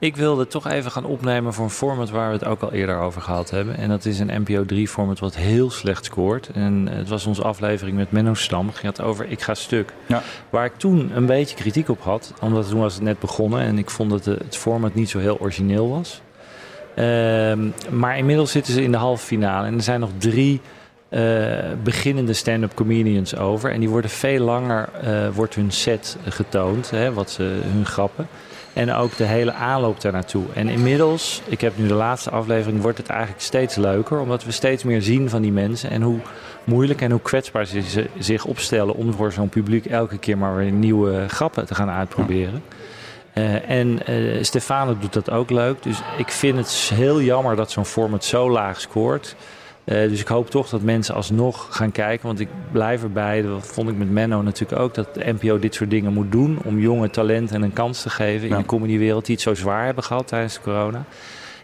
Ik 0.00 0.16
wilde 0.16 0.46
toch 0.46 0.68
even 0.68 0.90
gaan 0.90 1.04
opnemen 1.04 1.54
voor 1.54 1.64
een 1.64 1.70
format 1.70 2.10
waar 2.10 2.26
we 2.26 2.32
het 2.32 2.44
ook 2.44 2.60
al 2.60 2.72
eerder 2.72 2.98
over 2.98 3.22
gehad 3.22 3.50
hebben. 3.50 3.76
En 3.76 3.88
dat 3.88 4.04
is 4.04 4.18
een 4.18 4.42
NPO 4.42 4.64
3 4.64 4.88
format 4.88 5.18
wat 5.18 5.36
heel 5.36 5.70
slecht 5.70 6.04
scoort. 6.04 6.50
En 6.54 6.88
het 6.90 7.08
was 7.08 7.26
onze 7.26 7.42
aflevering 7.42 7.96
met 7.96 8.10
Menno 8.10 8.34
Stam. 8.34 8.72
Ging 8.72 8.96
het 8.96 9.00
over 9.00 9.30
Ik 9.30 9.42
ga 9.42 9.54
stuk. 9.54 9.92
Ja. 10.06 10.22
Waar 10.50 10.64
ik 10.64 10.76
toen 10.76 11.10
een 11.14 11.26
beetje 11.26 11.56
kritiek 11.56 11.88
op 11.88 12.02
had. 12.02 12.34
Omdat 12.40 12.68
toen 12.68 12.80
was 12.80 12.94
het 12.94 13.02
net 13.02 13.18
begonnen. 13.18 13.60
En 13.60 13.78
ik 13.78 13.90
vond 13.90 14.10
dat 14.10 14.24
het 14.24 14.56
format 14.56 14.94
niet 14.94 15.10
zo 15.10 15.18
heel 15.18 15.38
origineel 15.38 15.88
was. 15.88 16.20
Ehm, 16.94 17.68
maar 17.90 18.18
inmiddels 18.18 18.50
zitten 18.50 18.72
ze 18.72 18.82
in 18.82 18.92
de 18.92 18.98
halve 18.98 19.26
finale. 19.26 19.66
En 19.66 19.74
er 19.74 19.82
zijn 19.82 20.00
nog 20.00 20.10
drie 20.18 20.60
uh, 21.10 21.58
beginnende 21.82 22.32
stand-up 22.32 22.74
comedians 22.74 23.36
over. 23.36 23.72
En 23.72 23.80
die 23.80 23.88
worden 23.88 24.10
veel 24.10 24.44
langer, 24.44 24.88
uh, 25.04 25.28
wordt 25.34 25.54
hun 25.54 25.70
set 25.70 26.16
getoond, 26.28 26.90
hè, 26.90 27.12
wat 27.12 27.30
ze, 27.30 27.60
hun 27.62 27.86
grappen. 27.86 28.28
En 28.72 28.92
ook 28.92 29.16
de 29.16 29.24
hele 29.24 29.52
aanloop 29.52 30.00
daar 30.00 30.12
naartoe. 30.12 30.44
En 30.54 30.68
inmiddels, 30.68 31.42
ik 31.46 31.60
heb 31.60 31.78
nu 31.78 31.86
de 31.86 31.94
laatste 31.94 32.30
aflevering, 32.30 32.82
wordt 32.82 32.98
het 32.98 33.08
eigenlijk 33.08 33.40
steeds 33.40 33.76
leuker. 33.76 34.20
Omdat 34.20 34.44
we 34.44 34.50
steeds 34.50 34.84
meer 34.84 35.02
zien 35.02 35.28
van 35.28 35.42
die 35.42 35.52
mensen. 35.52 35.90
En 35.90 36.02
hoe 36.02 36.18
moeilijk 36.64 37.00
en 37.00 37.10
hoe 37.10 37.20
kwetsbaar 37.20 37.66
ze 37.66 38.06
zich 38.18 38.44
opstellen 38.44 38.94
om 38.94 39.12
voor 39.12 39.32
zo'n 39.32 39.48
publiek 39.48 39.86
elke 39.86 40.18
keer 40.18 40.38
maar 40.38 40.56
weer 40.56 40.70
nieuwe 40.70 41.28
grappen 41.28 41.66
te 41.66 41.74
gaan 41.74 41.90
uitproberen. 41.90 42.62
Uh, 43.34 43.70
en 43.70 43.98
uh, 44.10 44.42
Stefano 44.42 44.98
doet 44.98 45.12
dat 45.12 45.30
ook 45.30 45.50
leuk. 45.50 45.82
Dus 45.82 46.02
ik 46.16 46.28
vind 46.28 46.56
het 46.56 46.90
heel 46.94 47.20
jammer 47.20 47.56
dat 47.56 47.70
zo'n 47.70 47.84
format 47.84 48.24
zo 48.24 48.50
laag 48.50 48.80
scoort. 48.80 49.36
Uh, 49.90 50.08
dus 50.08 50.20
ik 50.20 50.28
hoop 50.28 50.50
toch 50.50 50.68
dat 50.68 50.82
mensen 50.82 51.14
alsnog 51.14 51.66
gaan 51.70 51.92
kijken. 51.92 52.26
Want 52.26 52.40
ik 52.40 52.48
blijf 52.72 53.02
erbij, 53.02 53.42
dat 53.42 53.66
vond 53.66 53.88
ik 53.88 53.96
met 53.96 54.10
Menno 54.10 54.42
natuurlijk 54.42 54.80
ook, 54.80 54.94
dat 54.94 55.14
de 55.14 55.32
NPO 55.40 55.58
dit 55.58 55.74
soort 55.74 55.90
dingen 55.90 56.12
moet 56.12 56.32
doen. 56.32 56.58
Om 56.64 56.78
jonge 56.78 57.10
talenten 57.10 57.62
een 57.62 57.72
kans 57.72 58.02
te 58.02 58.10
geven 58.10 58.48
in 58.48 58.56
de 58.56 58.64
comedywereld 58.64 59.26
die 59.26 59.34
het 59.34 59.44
zo 59.44 59.54
zwaar 59.54 59.84
hebben 59.84 60.04
gehad 60.04 60.26
tijdens 60.26 60.54
de 60.54 60.60
corona. 60.60 61.04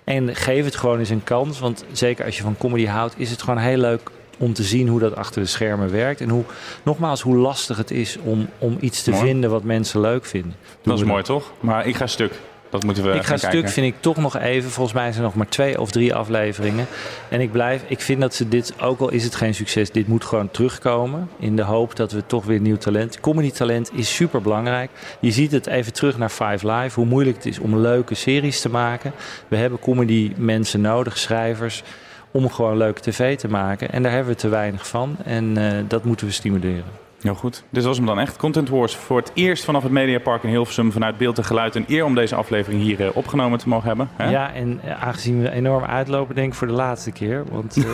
En 0.04 0.36
geef 0.36 0.64
het 0.64 0.76
gewoon 0.76 0.98
eens 0.98 1.08
een 1.08 1.24
kans. 1.24 1.58
Want 1.58 1.84
zeker 1.92 2.24
als 2.24 2.36
je 2.36 2.42
van 2.42 2.56
comedy 2.58 2.86
houdt, 2.86 3.14
is 3.16 3.30
het 3.30 3.42
gewoon 3.42 3.58
heel 3.58 3.78
leuk 3.78 4.10
om 4.38 4.52
te 4.52 4.62
zien 4.62 4.88
hoe 4.88 5.00
dat 5.00 5.16
achter 5.16 5.42
de 5.42 5.48
schermen 5.48 5.90
werkt. 5.90 6.20
En 6.20 6.28
hoe, 6.28 6.44
nogmaals, 6.82 7.20
hoe 7.20 7.36
lastig 7.36 7.76
het 7.76 7.90
is 7.90 8.18
om, 8.22 8.48
om 8.58 8.76
iets 8.80 9.02
te 9.02 9.10
Mooi. 9.10 9.22
vinden 9.22 9.50
wat 9.50 9.62
mensen 9.62 10.00
leuk 10.00 10.24
vinden. 10.24 10.54
Dat 10.82 10.98
is 10.98 11.04
mooi, 11.04 11.22
toch? 11.22 11.52
Maar 11.60 11.86
ik 11.86 11.96
ga 11.96 12.06
stuk. 12.06 12.32
Dat 12.70 12.85
moeten 12.85 13.05
we 13.05 13.11
ik 13.11 13.22
ga 13.22 13.37
stuk 13.37 13.50
kijken. 13.50 13.70
vind 13.70 13.87
ik 13.87 14.00
toch 14.00 14.16
nog 14.16 14.37
even. 14.37 14.70
Volgens 14.70 14.94
mij 14.96 15.05
zijn 15.05 15.16
er 15.16 15.22
nog 15.22 15.35
maar 15.35 15.48
twee 15.48 15.81
of 15.81 15.90
drie 15.90 16.14
afleveringen. 16.14 16.87
En 17.29 17.40
ik 17.40 17.52
blijf. 17.52 17.83
Ik 17.87 18.00
vind 18.00 18.20
dat 18.20 18.35
ze 18.35 18.48
dit, 18.48 18.72
ook 18.81 19.00
al 19.00 19.11
is 19.11 19.24
het 19.24 19.35
geen 19.35 19.55
succes, 19.55 19.90
dit 19.90 20.07
moet 20.07 20.24
gewoon 20.24 20.50
terugkomen. 20.50 21.29
In 21.38 21.57
de 21.57 21.62
hoop 21.62 21.96
dat 21.96 22.12
we 22.12 22.26
toch 22.26 22.44
weer 22.44 22.61
nieuw 22.61 22.76
talent. 22.76 23.20
Comedy 23.20 23.50
talent 23.50 23.90
is 23.92 24.14
super 24.14 24.42
belangrijk. 24.42 24.90
Je 25.20 25.31
ziet 25.31 25.52
het 25.52 25.66
even 25.66 25.92
terug 25.92 26.18
naar 26.18 26.31
Five 26.31 26.72
Live. 26.72 26.94
Hoe 26.94 27.09
moeilijk 27.09 27.37
het 27.37 27.46
is 27.46 27.59
om 27.59 27.76
leuke 27.76 28.14
series 28.14 28.61
te 28.61 28.68
maken. 28.68 29.12
We 29.48 29.57
hebben 29.57 29.79
comedy 29.79 30.33
mensen 30.37 30.81
nodig, 30.81 31.18
schrijvers. 31.18 31.83
Om 32.31 32.50
gewoon 32.50 32.76
leuke 32.76 33.00
tv 33.00 33.37
te 33.37 33.48
maken. 33.48 33.92
En 33.92 34.02
daar 34.02 34.12
hebben 34.12 34.33
we 34.33 34.38
te 34.38 34.48
weinig 34.48 34.88
van. 34.88 35.16
En 35.24 35.59
uh, 35.59 35.72
dat 35.88 36.05
moeten 36.05 36.26
we 36.26 36.33
stimuleren. 36.33 37.06
Heel 37.26 37.34
goed. 37.34 37.64
Dit 37.70 37.84
was 37.84 37.96
hem 37.96 38.06
dan 38.06 38.18
echt. 38.18 38.36
Content 38.36 38.68
Wars 38.68 38.96
voor 38.96 39.16
het 39.16 39.30
eerst 39.34 39.64
vanaf 39.64 39.82
het 39.82 39.92
Mediapark 39.92 40.42
in 40.42 40.48
Hilversum 40.48 40.92
vanuit 40.92 41.16
beeld 41.16 41.38
en 41.38 41.44
geluid. 41.44 41.74
Een 41.74 41.84
eer 41.88 42.04
om 42.04 42.14
deze 42.14 42.34
aflevering 42.34 42.82
hier 42.82 43.00
uh, 43.00 43.08
opgenomen 43.12 43.58
te 43.58 43.68
mogen 43.68 43.86
hebben. 43.86 44.08
Hè? 44.16 44.30
Ja, 44.30 44.52
en 44.52 44.80
uh, 44.84 45.04
aangezien 45.04 45.42
we 45.42 45.50
enorm 45.50 45.84
uitlopen, 45.84 46.34
denk 46.34 46.48
ik 46.48 46.54
voor 46.54 46.66
de 46.66 46.72
laatste 46.72 47.12
keer. 47.12 47.44
Want 47.50 47.76
uh... 47.76 47.84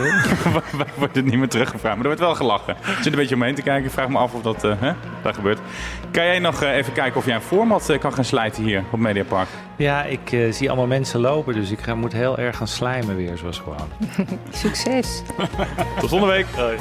wij 0.53 0.87
worden 0.99 1.25
niet 1.25 1.39
meer 1.39 1.49
teruggevraagd. 1.49 1.97
Maar 1.97 2.05
er 2.05 2.11
wordt 2.11 2.21
wel 2.21 2.35
gelachen. 2.35 2.77
Ik 2.77 2.97
zit 2.97 3.07
een 3.07 3.19
beetje 3.19 3.35
omheen 3.35 3.55
te 3.55 3.63
kijken. 3.63 3.85
Ik 3.85 3.91
vraag 3.91 4.09
me 4.09 4.19
af 4.19 4.35
of 4.35 4.43
dat 4.43 4.63
hè, 4.63 4.93
daar 5.23 5.35
gebeurt. 5.35 5.59
Kan 6.11 6.25
jij 6.25 6.39
nog 6.39 6.63
even 6.63 6.93
kijken 6.93 7.17
of 7.17 7.27
jij 7.27 7.35
een 7.35 7.41
format 7.41 7.97
kan 8.01 8.13
gaan 8.13 8.25
slijten 8.25 8.63
hier 8.63 8.85
op 8.91 8.99
Mediapark? 8.99 9.49
Ja, 9.77 10.05
ik 10.05 10.37
zie 10.51 10.69
allemaal 10.69 10.87
mensen 10.87 11.21
lopen. 11.21 11.55
Dus 11.55 11.71
ik 11.71 11.81
ga, 11.81 11.95
moet 11.95 12.13
heel 12.13 12.39
erg 12.39 12.57
gaan 12.57 12.69
slijmen 12.69 13.17
weer, 13.17 13.37
zoals 13.37 13.59
gewoon. 13.59 13.89
Succes. 14.51 15.23
Tot 15.99 16.09
volgende 16.09 16.35
week. 16.35 16.47
Hoi. 16.57 16.77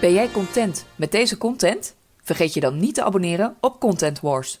Ben 0.00 0.12
jij 0.12 0.30
content 0.30 0.86
met 0.96 1.12
deze 1.12 1.38
content? 1.38 1.94
Vergeet 2.22 2.54
je 2.54 2.60
dan 2.60 2.78
niet 2.78 2.94
te 2.94 3.04
abonneren 3.04 3.56
op 3.60 3.80
Content 3.80 4.20
Wars. 4.20 4.60